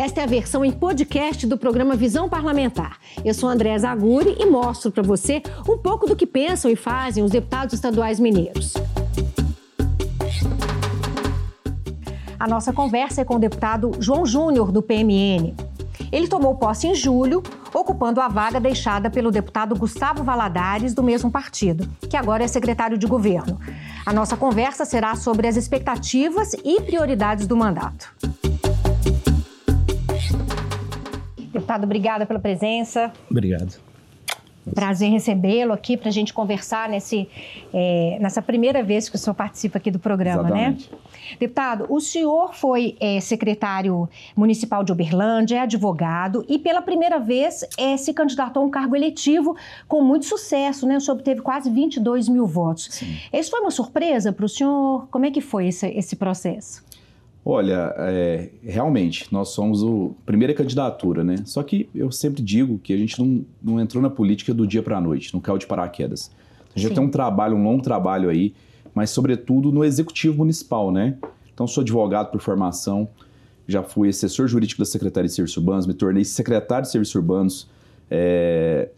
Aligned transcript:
Esta 0.00 0.22
é 0.22 0.24
a 0.24 0.26
versão 0.26 0.64
em 0.64 0.72
podcast 0.72 1.46
do 1.46 1.58
programa 1.58 1.94
Visão 1.94 2.26
Parlamentar. 2.26 2.96
Eu 3.22 3.34
sou 3.34 3.50
André 3.50 3.78
Zaguri 3.78 4.34
e 4.40 4.46
mostro 4.46 4.90
para 4.90 5.02
você 5.02 5.42
um 5.68 5.76
pouco 5.76 6.06
do 6.06 6.16
que 6.16 6.26
pensam 6.26 6.70
e 6.70 6.74
fazem 6.74 7.22
os 7.22 7.30
deputados 7.30 7.74
estaduais 7.74 8.18
mineiros. 8.18 8.72
A 12.38 12.48
nossa 12.48 12.72
conversa 12.72 13.20
é 13.20 13.24
com 13.26 13.34
o 13.34 13.38
deputado 13.38 13.92
João 14.00 14.24
Júnior, 14.24 14.72
do 14.72 14.80
PMN. 14.80 15.54
Ele 16.10 16.28
tomou 16.28 16.54
posse 16.54 16.86
em 16.86 16.94
julho, 16.94 17.42
ocupando 17.74 18.22
a 18.22 18.28
vaga 18.28 18.58
deixada 18.58 19.10
pelo 19.10 19.30
deputado 19.30 19.76
Gustavo 19.76 20.24
Valadares, 20.24 20.94
do 20.94 21.02
mesmo 21.02 21.30
partido, 21.30 21.86
que 22.08 22.16
agora 22.16 22.42
é 22.42 22.48
secretário 22.48 22.96
de 22.96 23.06
governo. 23.06 23.60
A 24.06 24.14
nossa 24.14 24.34
conversa 24.34 24.86
será 24.86 25.14
sobre 25.14 25.46
as 25.46 25.58
expectativas 25.58 26.54
e 26.64 26.80
prioridades 26.80 27.46
do 27.46 27.54
mandato. 27.54 28.10
Deputado, 31.70 31.84
obrigada 31.84 32.26
pela 32.26 32.40
presença. 32.40 33.12
Obrigado. 33.30 33.78
Prazer 34.74 35.08
recebê-lo 35.08 35.72
aqui 35.72 35.96
para 35.96 36.08
a 36.08 36.12
gente 36.12 36.34
conversar 36.34 36.88
nesse, 36.88 37.28
é, 37.72 38.18
nessa 38.20 38.42
primeira 38.42 38.82
vez 38.82 39.08
que 39.08 39.14
o 39.14 39.18
senhor 39.18 39.34
participa 39.34 39.78
aqui 39.78 39.88
do 39.88 39.98
programa, 40.00 40.42
né? 40.42 40.48
Exatamente. 40.48 40.90
né? 40.90 40.98
Deputado, 41.38 41.86
o 41.88 42.00
senhor 42.00 42.54
foi 42.54 42.96
é, 42.98 43.20
secretário 43.20 44.08
municipal 44.36 44.82
de 44.82 44.90
Uberlândia, 44.90 45.56
é 45.56 45.60
advogado 45.60 46.44
e 46.48 46.58
pela 46.58 46.82
primeira 46.82 47.20
vez 47.20 47.64
é, 47.78 47.96
se 47.96 48.12
candidatou 48.12 48.64
a 48.64 48.66
um 48.66 48.70
cargo 48.70 48.96
eletivo 48.96 49.56
com 49.86 50.02
muito 50.02 50.26
sucesso, 50.26 50.86
né? 50.88 50.96
O 50.96 51.00
senhor 51.00 51.14
obteve 51.14 51.40
quase 51.40 51.70
22 51.70 52.28
mil 52.28 52.46
votos. 52.46 52.88
Sim. 52.90 53.16
Isso 53.32 53.48
foi 53.48 53.60
uma 53.60 53.70
surpresa 53.70 54.32
para 54.32 54.44
o 54.44 54.48
senhor? 54.48 55.06
Como 55.08 55.24
é 55.24 55.30
que 55.30 55.40
foi 55.40 55.68
esse, 55.68 55.86
esse 55.86 56.16
processo? 56.16 56.89
Olha, 57.44 57.94
é, 57.96 58.50
realmente, 58.62 59.26
nós 59.32 59.48
somos 59.48 59.82
a 59.82 60.14
primeira 60.26 60.52
candidatura, 60.52 61.24
né? 61.24 61.36
Só 61.46 61.62
que 61.62 61.88
eu 61.94 62.12
sempre 62.12 62.42
digo 62.42 62.78
que 62.78 62.92
a 62.92 62.96
gente 62.96 63.18
não, 63.18 63.44
não 63.62 63.80
entrou 63.80 64.02
na 64.02 64.10
política 64.10 64.52
do 64.52 64.66
dia 64.66 64.82
para 64.82 64.98
a 64.98 65.00
noite, 65.00 65.32
não 65.32 65.40
caiu 65.40 65.56
de 65.56 65.66
paraquedas. 65.66 66.30
A 66.74 66.78
gente 66.78 66.90
Sim. 66.90 66.94
tem 66.96 67.04
um 67.04 67.10
trabalho, 67.10 67.56
um 67.56 67.62
longo 67.62 67.82
trabalho 67.82 68.28
aí, 68.28 68.54
mas 68.94 69.10
sobretudo 69.10 69.72
no 69.72 69.82
executivo 69.82 70.36
municipal, 70.36 70.92
né? 70.92 71.16
Então, 71.52 71.66
sou 71.66 71.80
advogado 71.80 72.30
por 72.30 72.40
formação, 72.40 73.08
já 73.66 73.82
fui 73.82 74.08
assessor 74.08 74.46
jurídico 74.46 74.80
da 74.80 74.86
Secretaria 74.86 75.28
de 75.28 75.34
Serviços 75.34 75.56
Urbanos, 75.56 75.86
me 75.86 75.94
tornei 75.94 76.24
secretário 76.24 76.84
de 76.84 76.90
Serviços 76.90 77.14
Urbanos 77.14 77.70
é, 78.10 78.90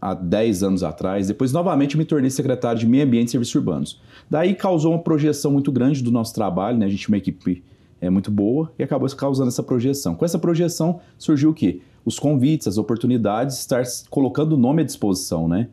há 0.00 0.14
10 0.14 0.62
anos 0.62 0.82
atrás. 0.82 1.28
Depois, 1.28 1.52
novamente, 1.52 1.96
me 1.96 2.04
tornei 2.04 2.30
secretário 2.30 2.78
de 2.78 2.86
Meio 2.86 3.04
Ambiente 3.04 3.28
e 3.28 3.30
Serviços 3.32 3.54
Urbanos. 3.54 4.00
Daí 4.30 4.54
causou 4.54 4.92
uma 4.92 5.00
projeção 5.00 5.50
muito 5.50 5.72
grande 5.72 6.02
do 6.02 6.10
nosso 6.12 6.34
trabalho, 6.34 6.78
né? 6.78 6.86
A 6.86 6.88
gente 6.88 7.00
tinha 7.00 7.14
uma 7.14 7.18
equipe 7.18 7.62
é, 8.02 8.10
muito 8.10 8.30
boa 8.30 8.70
e 8.78 8.82
acabou 8.82 9.08
causando 9.16 9.48
essa 9.48 9.62
projeção. 9.62 10.14
Com 10.16 10.24
essa 10.24 10.38
projeção 10.38 11.00
surgiu 11.16 11.50
o 11.50 11.54
quê? 11.54 11.80
Os 12.04 12.18
convites, 12.18 12.66
as 12.66 12.76
oportunidades, 12.76 13.58
estar 13.60 13.84
colocando 14.10 14.54
o 14.54 14.56
nome 14.58 14.82
à 14.82 14.84
disposição, 14.84 15.46
né? 15.48 15.68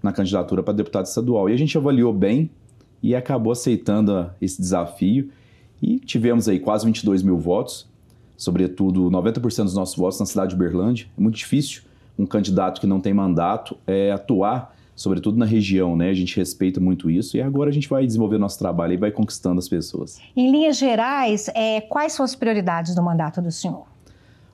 Na 0.00 0.12
candidatura 0.12 0.62
para 0.62 0.72
deputado 0.72 1.06
estadual. 1.06 1.50
E 1.50 1.52
a 1.52 1.56
gente 1.56 1.76
avaliou 1.76 2.12
bem 2.12 2.48
e 3.02 3.14
acabou 3.14 3.52
aceitando 3.52 4.12
a- 4.12 4.34
esse 4.40 4.60
desafio. 4.60 5.30
E 5.82 5.98
tivemos 5.98 6.48
aí 6.48 6.60
quase 6.60 6.86
22 6.86 7.22
mil 7.22 7.36
votos, 7.36 7.86
sobretudo 8.36 9.10
90% 9.10 9.64
dos 9.64 9.74
nossos 9.74 9.96
votos 9.96 10.20
na 10.20 10.26
cidade 10.26 10.50
de 10.50 10.54
Uberlândia. 10.54 11.06
É 11.18 11.20
muito 11.20 11.34
difícil 11.36 11.82
um 12.16 12.24
candidato 12.24 12.80
que 12.80 12.86
não 12.86 13.00
tem 13.00 13.12
mandato 13.12 13.76
é, 13.86 14.12
atuar, 14.12 14.73
sobretudo 14.96 15.36
na 15.38 15.44
região, 15.44 15.96
né? 15.96 16.10
A 16.10 16.14
gente 16.14 16.36
respeita 16.36 16.80
muito 16.80 17.10
isso 17.10 17.36
e 17.36 17.42
agora 17.42 17.70
a 17.70 17.72
gente 17.72 17.88
vai 17.88 18.06
desenvolver 18.06 18.38
nosso 18.38 18.58
trabalho 18.58 18.92
e 18.94 18.96
vai 18.96 19.10
conquistando 19.10 19.58
as 19.58 19.68
pessoas. 19.68 20.18
Em 20.36 20.50
linhas 20.50 20.76
gerais, 20.78 21.48
é, 21.54 21.80
quais 21.80 22.12
são 22.12 22.24
as 22.24 22.34
prioridades 22.34 22.94
do 22.94 23.02
mandato 23.02 23.42
do 23.42 23.50
senhor? 23.50 23.86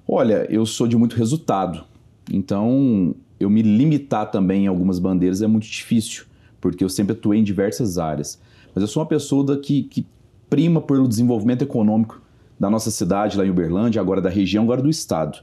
Olha, 0.09 0.47
eu 0.51 0.65
sou 0.67 0.87
de 0.89 0.97
muito 0.97 1.15
resultado, 1.17 1.85
então 2.31 3.15
eu 3.39 3.49
me 3.49 3.63
limitar 3.63 4.31
também 4.31 4.65
em 4.65 4.67
algumas 4.67 4.99
bandeiras 4.99 5.41
é 5.43 5.47
muito 5.47 5.65
difícil, 5.67 6.25
porque 6.61 6.83
eu 6.85 6.89
sempre 6.89 7.13
atuei 7.13 7.39
em 7.41 7.45
diversas 7.45 7.97
áreas. 7.99 8.41
Mas 8.75 8.83
eu 8.83 8.89
sou 8.89 9.03
uma 9.03 9.09
pessoa 9.09 9.45
da- 9.45 9.57
que, 9.57 9.83
que 9.85 10.07
prima 10.49 10.81
pelo 10.81 11.07
desenvolvimento 11.09 11.63
econômico 11.63 12.21
da 12.59 12.69
nossa 12.69 12.91
cidade, 12.91 13.39
lá 13.39 13.47
em 13.47 13.51
Uberlândia, 13.51 14.01
agora 14.01 14.21
da 14.21 14.29
região, 14.29 14.65
agora 14.65 14.83
do 14.83 14.91
estado. 14.91 15.39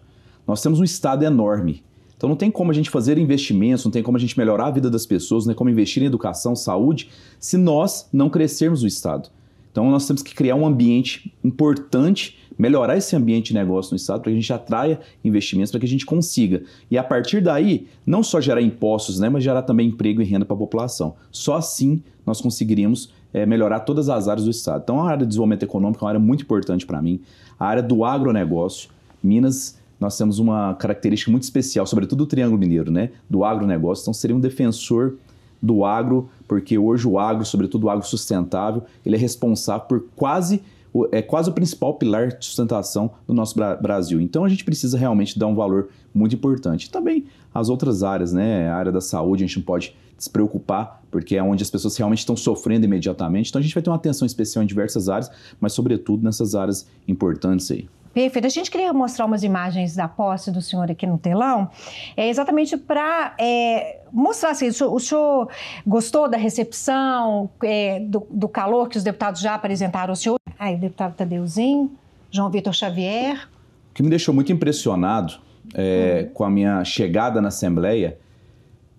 Nós 0.46 0.62
temos 0.62 0.80
um 0.80 0.84
estado 0.84 1.24
enorme. 1.24 1.84
Então 2.18 2.28
não 2.28 2.36
tem 2.36 2.50
como 2.50 2.72
a 2.72 2.74
gente 2.74 2.90
fazer 2.90 3.18
investimentos, 3.20 3.86
não 3.86 3.92
tem 3.92 4.02
como 4.02 4.18
a 4.18 4.20
gente 4.20 4.38
melhorar 4.38 4.68
a 4.68 4.72
vida 4.72 4.90
das 4.90 5.06
pessoas, 5.06 5.46
não 5.46 5.54
tem 5.54 5.58
como 5.58 5.70
investir 5.70 6.02
em 6.02 6.08
educação, 6.08 6.56
saúde, 6.56 7.10
se 7.40 7.58
nós 7.58 8.10
não 8.12 8.28
crescermos 8.28 8.82
o 8.82 8.88
estado. 8.88 9.30
Então 9.72 9.92
nós 9.92 10.08
temos 10.08 10.24
que 10.24 10.34
criar 10.34 10.56
um 10.56 10.66
ambiente 10.66 11.32
importante, 11.44 12.36
melhorar 12.58 12.98
esse 12.98 13.16
ambiente 13.16 13.50
de 13.50 13.54
negócio 13.54 13.92
no 13.92 13.98
estado 13.98 14.22
para 14.22 14.32
que 14.32 14.38
a 14.38 14.42
gente 14.42 14.52
atraia 14.52 15.00
investimentos, 15.24 15.70
para 15.70 15.80
que 15.80 15.86
a 15.86 15.90
gente 15.90 16.08
consiga. 16.08 16.64
E 16.90 16.98
a 16.98 17.04
partir 17.04 17.40
daí, 17.40 17.86
não 18.04 18.24
só 18.24 18.42
gerar 18.42 18.64
impostos, 18.64 19.20
né, 19.20 19.30
mas 19.30 19.44
gerar 19.44 19.62
também 19.62 19.90
emprego 19.90 20.20
e 20.20 20.26
renda 20.26 20.44
para 20.44 20.56
a 20.56 20.58
população. 20.58 21.14
Só 21.32 21.56
assim 21.56 22.02
nós 22.26 22.42
conseguiríamos 22.42 23.14
eh, 23.32 23.46
melhorar 23.46 23.82
todas 23.82 24.10
as 24.10 24.28
áreas 24.28 24.46
do 24.46 24.50
estado. 24.50 24.82
Então 24.82 25.00
a 25.00 25.12
área 25.12 25.20
de 25.20 25.28
desenvolvimento 25.28 25.62
econômico 25.62 26.04
é 26.04 26.06
uma 26.06 26.10
área 26.10 26.20
muito 26.20 26.42
importante 26.42 26.84
para 26.84 27.00
mim. 27.00 27.22
A 27.60 27.68
área 27.68 27.84
do 27.84 28.04
agronegócio, 28.04 28.90
Minas 29.22 29.77
nós 30.00 30.18
temos 30.18 30.40
uma 30.40 30.76
característica 30.76 31.32
muito 31.32 31.44
especial, 31.44 31.86
sobretudo 31.86 32.20
do 32.20 32.28
Triângulo 32.28 32.60
Mineiro, 32.60 32.92
né? 32.92 33.12
Do 33.30 33.44
agronegócio. 33.44 34.04
Então, 34.04 34.14
seria 34.14 34.36
um 34.36 34.40
defensor 34.40 35.16
do 35.62 35.84
agro, 35.84 36.30
porque 36.48 36.78
hoje 36.78 37.08
o 37.08 37.18
agro, 37.18 37.44
sobretudo 37.44 37.86
o 37.86 37.90
agro 37.90 38.06
sustentável, 38.06 38.84
ele 39.06 39.16
é 39.16 39.20
responsável 39.20 39.88
por 39.88 40.06
quase 40.16 40.62
é 41.12 41.22
quase 41.22 41.50
o 41.50 41.54
principal 41.54 41.94
pilar 41.94 42.30
de 42.30 42.46
sustentação 42.46 43.12
do 43.28 43.34
nosso 43.34 43.56
Bra- 43.56 43.76
Brasil. 43.76 44.20
Então 44.20 44.44
a 44.44 44.50
gente 44.50 44.64
precisa 44.64 44.98
realmente 44.98 45.38
dar 45.38 45.46
um 45.46 45.54
valor 45.54 45.90
muito 46.14 46.34
importante. 46.34 46.90
Também 46.90 47.26
as 47.54 47.70
outras 47.70 48.02
áreas, 48.02 48.34
né? 48.34 48.70
A 48.70 48.76
área 48.76 48.92
da 48.92 49.02
saúde, 49.02 49.44
a 49.44 49.48
gente 49.48 49.58
não 49.58 49.66
pode 49.66 49.96
despreocupar, 50.18 51.04
porque 51.12 51.36
é 51.36 51.44
onde 51.44 51.62
as 51.62 51.70
pessoas 51.70 51.96
realmente 51.96 52.20
estão 52.20 52.36
sofrendo 52.36 52.86
imediatamente. 52.86 53.50
Então 53.50 53.60
a 53.60 53.62
gente 53.64 53.74
vai 53.74 53.84
ter 53.84 53.90
uma 53.92 53.96
atenção 53.96 54.26
especial 54.26 54.64
em 54.64 54.68
diversas 54.68 55.08
áreas, 55.08 55.30
mas 55.60 55.74
sobretudo 55.74 56.24
nessas 56.24 56.56
áreas 56.56 56.88
importantes 57.08 57.70
aí. 57.70 57.88
Perfeito. 58.18 58.48
A 58.48 58.50
gente 58.50 58.72
queria 58.72 58.92
mostrar 58.92 59.26
umas 59.26 59.44
imagens 59.44 59.96
da 59.96 60.08
posse 60.08 60.52
do 60.52 60.60
senhor 60.60 60.90
aqui 60.90 61.06
no 61.06 61.20
telão, 61.20 61.70
é 62.16 62.28
exatamente 62.28 62.76
para 62.76 63.36
mostrar 64.12 64.50
assim, 64.50 64.70
o 64.70 64.74
senhor, 64.74 64.92
o 64.92 65.00
senhor 65.00 65.50
gostou 65.86 66.28
da 66.28 66.36
recepção, 66.36 67.48
é, 67.64 68.00
do, 68.00 68.26
do 68.32 68.48
calor 68.50 68.90
que 68.90 68.98
os 68.98 69.04
deputados 69.04 69.40
já 69.40 69.54
apresentaram 69.54 70.14
ao 70.14 70.16
senhor? 70.16 70.40
Aí, 70.58 70.74
o 70.74 70.80
deputado 70.80 71.14
Tadeuzinho, 71.14 71.92
João 72.32 72.50
Vitor 72.50 72.74
Xavier. 72.74 73.48
O 73.92 73.94
que 73.94 74.02
me 74.02 74.10
deixou 74.10 74.34
muito 74.34 74.52
impressionado 74.52 75.36
é, 75.76 76.28
com 76.34 76.44
a 76.44 76.50
minha 76.50 76.84
chegada 76.84 77.40
na 77.40 77.50
Assembleia, 77.50 78.18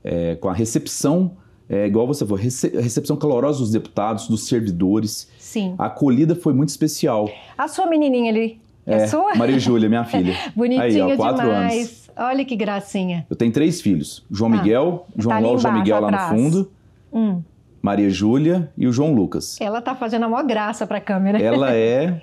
é, 0.05 0.37
com 0.37 0.49
a 0.49 0.55
recepção, 0.55 1.33
é, 1.69 1.89
igual 1.89 2.07
você 2.07 2.25
falou, 2.25 2.39
rece- 2.41 2.73
a 2.78 2.81
recepção 2.81 3.17
calorosa 3.17 3.59
dos 3.59 3.73
deputados, 3.73 4.28
dos 4.28 4.47
servidores. 4.47 5.28
Sim. 5.41 5.75
A 5.77 5.87
acolhida 5.87 6.37
foi 6.37 6.55
muito 6.55 6.69
especial. 6.69 7.28
A 7.59 7.67
sua 7.67 7.87
menininha 7.87 8.31
ali, 8.31 8.61
é, 8.94 9.06
sua? 9.06 9.34
Maria 9.34 9.59
Júlia, 9.59 9.88
minha 9.88 10.04
filha. 10.06 10.34
Bonitinha 10.54 10.82
Aí, 10.84 11.00
ó, 11.12 11.16
quatro 11.16 11.43
demais. 11.47 11.76
anos. 11.76 12.10
Olha 12.16 12.44
que 12.44 12.56
gracinha. 12.56 13.26
Eu 13.31 13.37
tenho 13.37 13.53
três 13.53 13.81
filhos: 13.81 14.25
João 14.31 14.53
Ah, 14.53 14.56
Miguel, 14.56 15.06
João 15.16 15.37
ali 15.37 15.47
Ló, 15.47 15.59
João 15.59 15.75
Miguel 15.75 16.00
lá 16.00 16.09
atrás. 16.09 16.32
no 16.32 16.37
fundo, 16.38 16.71
Hum, 17.12 17.43
Maria 17.81 18.10
Júlia 18.10 18.71
e 18.77 18.87
o 18.87 18.93
João 18.93 19.15
Lucas. 19.15 19.56
ela 19.60 19.81
tá 19.81 19.94
fazendo 19.94 20.25
a 20.25 20.28
maior 20.28 20.44
graça 20.44 20.87
para 20.87 20.98
a 20.98 21.00
câmera. 21.00 21.41
Ela 21.41 21.72
é. 21.77 22.22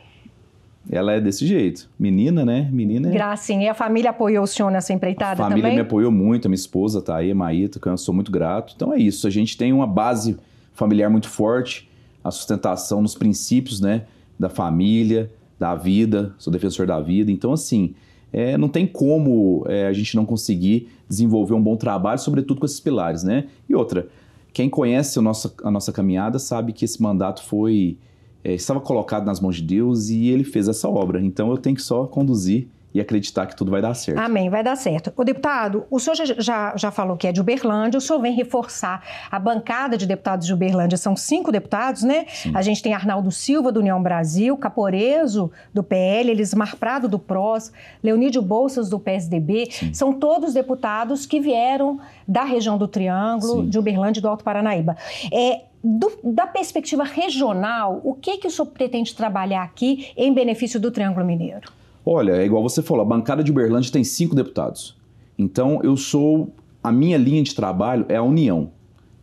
Ela 0.91 1.13
é 1.13 1.19
desse 1.21 1.47
jeito. 1.47 1.89
Menina, 1.97 2.45
né? 2.45 2.69
Menina 2.71 3.09
é. 3.09 3.11
Gracinha. 3.11 3.63
E 3.65 3.67
a 3.67 3.73
família 3.73 4.11
apoiou 4.11 4.43
o 4.43 4.47
senhor 4.47 4.69
nessa 4.69 4.93
A 4.93 4.95
empreitada 4.95 5.35
família 5.37 5.63
também? 5.63 5.75
me 5.77 5.81
apoiou 5.81 6.11
muito, 6.11 6.45
a 6.45 6.49
minha 6.49 6.55
esposa 6.55 7.01
tá 7.01 7.15
aí, 7.15 7.31
a 7.31 7.35
Maíta, 7.35 7.79
que 7.79 7.87
eu 7.87 7.97
sou 7.97 8.13
muito 8.13 8.31
grato. 8.31 8.73
Então 8.75 8.93
é 8.93 8.99
isso, 8.99 9.25
a 9.25 9.31
gente 9.31 9.57
tem 9.57 9.73
uma 9.73 9.87
base 9.87 10.37
familiar 10.75 11.09
muito 11.09 11.27
forte, 11.27 11.89
a 12.23 12.29
sustentação 12.29 13.01
nos 13.01 13.15
princípios, 13.15 13.81
né, 13.81 14.03
da 14.37 14.47
família, 14.47 15.31
da 15.59 15.75
vida, 15.75 16.33
sou 16.37 16.51
defensor 16.51 16.85
da 16.85 16.99
vida. 16.99 17.31
Então, 17.31 17.53
assim, 17.53 17.93
é, 18.31 18.57
não 18.57 18.67
tem 18.67 18.85
como 18.85 19.65
é, 19.67 19.87
a 19.87 19.93
gente 19.93 20.15
não 20.15 20.25
conseguir 20.25 20.89
desenvolver 21.07 21.53
um 21.53 21.61
bom 21.61 21.75
trabalho, 21.75 22.19
sobretudo 22.19 22.59
com 22.59 22.65
esses 22.65 22.79
pilares, 22.79 23.23
né? 23.23 23.45
E 23.69 23.75
outra, 23.75 24.07
quem 24.51 24.69
conhece 24.69 25.17
o 25.19 25.21
nosso, 25.21 25.53
a 25.63 25.71
nossa 25.71 25.91
caminhada 25.91 26.39
sabe 26.39 26.73
que 26.73 26.85
esse 26.85 27.01
mandato 27.01 27.43
foi 27.43 27.97
é, 28.43 28.53
estava 28.53 28.79
colocado 28.79 29.25
nas 29.25 29.39
mãos 29.39 29.55
de 29.55 29.63
Deus 29.63 30.09
e 30.09 30.27
ele 30.27 30.43
fez 30.43 30.67
essa 30.67 30.87
obra. 30.87 31.19
Então 31.19 31.49
eu 31.49 31.57
tenho 31.57 31.75
que 31.75 31.81
só 31.81 32.05
conduzir 32.05 32.67
e 32.95 33.01
acreditar 33.01 33.45
que 33.45 33.55
tudo 33.57 33.69
vai 33.69 33.81
dar 33.81 33.93
certo. 33.93 34.17
Amém, 34.17 34.49
vai 34.49 34.63
dar 34.63 34.77
certo. 34.77 35.11
O 35.17 35.23
deputado, 35.25 35.85
o 35.91 35.99
senhor 35.99 36.15
já, 36.15 36.25
já, 36.39 36.73
já 36.77 36.91
falou 36.91 37.17
que 37.17 37.27
é 37.27 37.31
de 37.33 37.41
Uberlândia, 37.41 37.97
o 37.97 38.01
senhor 38.01 38.19
vem 38.21 38.33
reforçar 38.33 39.03
a 39.29 39.37
bancada 39.37 39.97
de 39.97 40.05
deputados 40.05 40.47
de 40.47 40.53
Uberlândia, 40.53 40.97
são 40.97 41.13
cinco 41.13 41.51
deputados, 41.51 42.03
né? 42.03 42.25
A 42.53 42.61
gente 42.61 42.81
tem 42.81 42.93
Arnaldo 42.93 43.29
Silva, 43.31 43.69
do 43.69 43.81
União 43.81 44.01
Brasil, 44.01 44.55
Caporeso, 44.55 45.51
do 45.73 45.83
PL, 45.83 46.31
Elismar 46.31 46.77
Prado, 46.77 47.09
do 47.09 47.19
PROS, 47.19 47.71
Leonídio 48.01 48.41
Bolsas, 48.41 48.87
do 48.89 48.97
PSDB, 48.97 49.67
são 49.91 50.13
todos 50.13 50.53
deputados 50.53 51.25
que 51.25 51.39
vieram 51.41 51.99
da 52.25 52.43
região 52.45 52.77
do 52.77 52.87
Triângulo, 52.87 53.63
Sim. 53.63 53.69
de 53.69 53.77
Uberlândia 53.77 54.19
e 54.19 54.21
do 54.21 54.29
Alto 54.29 54.43
Paranaíba. 54.45 54.95
É, 55.33 55.63
do- 55.83 56.17
da 56.23 56.47
perspectiva 56.47 57.03
regional, 57.03 57.99
o 58.05 58.13
que, 58.13 58.37
que 58.37 58.47
o 58.47 58.49
senhor 58.51 58.67
pretende 58.67 59.13
trabalhar 59.13 59.63
aqui 59.63 60.07
em 60.15 60.33
benefício 60.33 60.79
do 60.79 60.89
Triângulo 60.91 61.25
Mineiro? 61.25 61.69
Olha, 62.05 62.33
é 62.33 62.45
igual 62.45 62.61
você 62.61 62.83
falou, 62.83 63.01
a 63.01 63.07
bancada 63.07 63.43
de 63.43 63.49
Uberlândia 63.49 63.91
tem 63.91 64.03
cinco 64.03 64.35
deputados. 64.35 64.95
Então 65.37 65.79
eu 65.83 65.97
sou. 65.97 66.53
A 66.83 66.91
minha 66.91 67.17
linha 67.17 67.41
de 67.41 67.55
trabalho 67.55 68.05
é 68.07 68.15
a 68.15 68.21
união, 68.21 68.69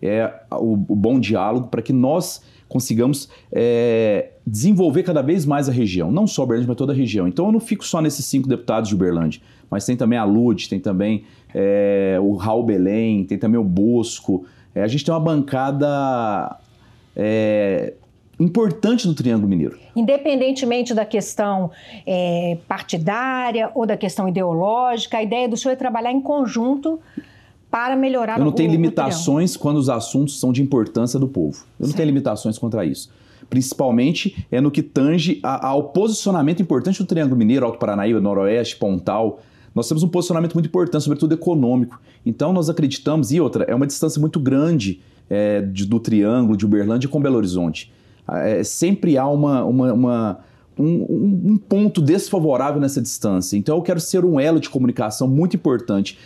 é 0.02 0.34
o, 0.50 0.72
o 0.72 0.96
bom 0.96 1.20
diálogo 1.20 1.68
para 1.68 1.80
que 1.80 1.92
nós 1.92 2.42
consigamos 2.68 3.28
é, 3.52 4.30
desenvolver 4.44 5.04
cada 5.04 5.22
vez 5.22 5.46
mais 5.46 5.68
a 5.68 5.72
região, 5.72 6.10
não 6.10 6.26
só 6.26 6.42
Uberlândia, 6.42 6.66
mas 6.66 6.76
toda 6.76 6.92
a 6.92 6.96
região. 6.96 7.28
Então 7.28 7.46
eu 7.46 7.52
não 7.52 7.60
fico 7.60 7.84
só 7.84 8.00
nesses 8.00 8.24
cinco 8.24 8.48
deputados 8.48 8.88
de 8.88 8.96
Uberlândia, 8.96 9.40
mas 9.70 9.86
tem 9.86 9.96
também 9.96 10.18
a 10.18 10.24
Lud, 10.24 10.68
tem 10.68 10.80
também 10.80 11.22
é, 11.54 12.18
o 12.20 12.34
Raul 12.34 12.64
Belém, 12.64 13.24
tem 13.24 13.38
também 13.38 13.60
o 13.60 13.64
Bosco. 13.64 14.44
É, 14.74 14.82
a 14.82 14.88
gente 14.88 15.04
tem 15.04 15.14
uma 15.14 15.20
bancada 15.20 16.56
é, 17.14 17.92
importante 18.42 19.06
do 19.06 19.14
Triângulo 19.14 19.48
Mineiro. 19.48 19.78
Independentemente 19.94 20.94
da 20.94 21.04
questão 21.04 21.70
é, 22.06 22.58
partidária 22.66 23.70
ou 23.74 23.86
da 23.86 23.96
questão 23.96 24.28
ideológica, 24.28 25.18
a 25.18 25.22
ideia 25.22 25.48
do 25.48 25.56
senhor 25.56 25.72
é 25.72 25.76
trabalhar 25.76 26.12
em 26.12 26.20
conjunto 26.20 27.00
para 27.70 27.96
melhorar 27.96 28.38
Eu 28.38 28.44
não 28.44 28.52
o, 28.52 28.54
tenho 28.54 28.70
limitações 28.70 29.56
quando 29.56 29.78
os 29.78 29.88
assuntos 29.88 30.38
são 30.38 30.52
de 30.52 30.62
importância 30.62 31.18
do 31.18 31.26
povo. 31.26 31.64
Eu 31.80 31.86
não 31.86 31.94
tenho 31.94 32.06
limitações 32.06 32.58
contra 32.58 32.84
isso. 32.84 33.10
Principalmente 33.48 34.46
é 34.50 34.60
no 34.60 34.70
que 34.70 34.82
tange 34.82 35.40
a, 35.42 35.68
ao 35.68 35.84
posicionamento 35.84 36.60
importante 36.60 36.98
do 36.98 37.06
Triângulo 37.06 37.36
Mineiro, 37.36 37.64
Alto 37.64 37.78
Paranaíba, 37.78 38.20
Noroeste, 38.20 38.76
Pontal. 38.76 39.40
Nós 39.74 39.88
temos 39.88 40.02
um 40.02 40.08
posicionamento 40.08 40.52
muito 40.52 40.66
importante, 40.66 41.02
sobretudo 41.02 41.32
econômico. 41.32 42.00
Então 42.26 42.52
nós 42.52 42.68
acreditamos, 42.68 43.32
e 43.32 43.40
outra, 43.40 43.64
é 43.64 43.74
uma 43.74 43.86
distância 43.86 44.20
muito 44.20 44.38
grande 44.38 45.00
é, 45.30 45.62
de, 45.62 45.86
do 45.86 45.98
Triângulo, 45.98 46.56
de 46.56 46.66
Uberlândia 46.66 47.08
com 47.08 47.20
Belo 47.20 47.36
Horizonte. 47.36 47.90
É, 48.28 48.62
sempre 48.62 49.18
há 49.18 49.26
uma, 49.26 49.64
uma, 49.64 49.92
uma 49.92 50.38
um, 50.78 51.52
um 51.52 51.56
ponto 51.56 52.00
desfavorável 52.00 52.80
nessa 52.80 53.00
distância. 53.00 53.56
Então 53.56 53.76
eu 53.76 53.82
quero 53.82 54.00
ser 54.00 54.24
um 54.24 54.38
elo 54.38 54.60
de 54.60 54.70
comunicação 54.70 55.28
muito 55.28 55.56
importante 55.56 56.18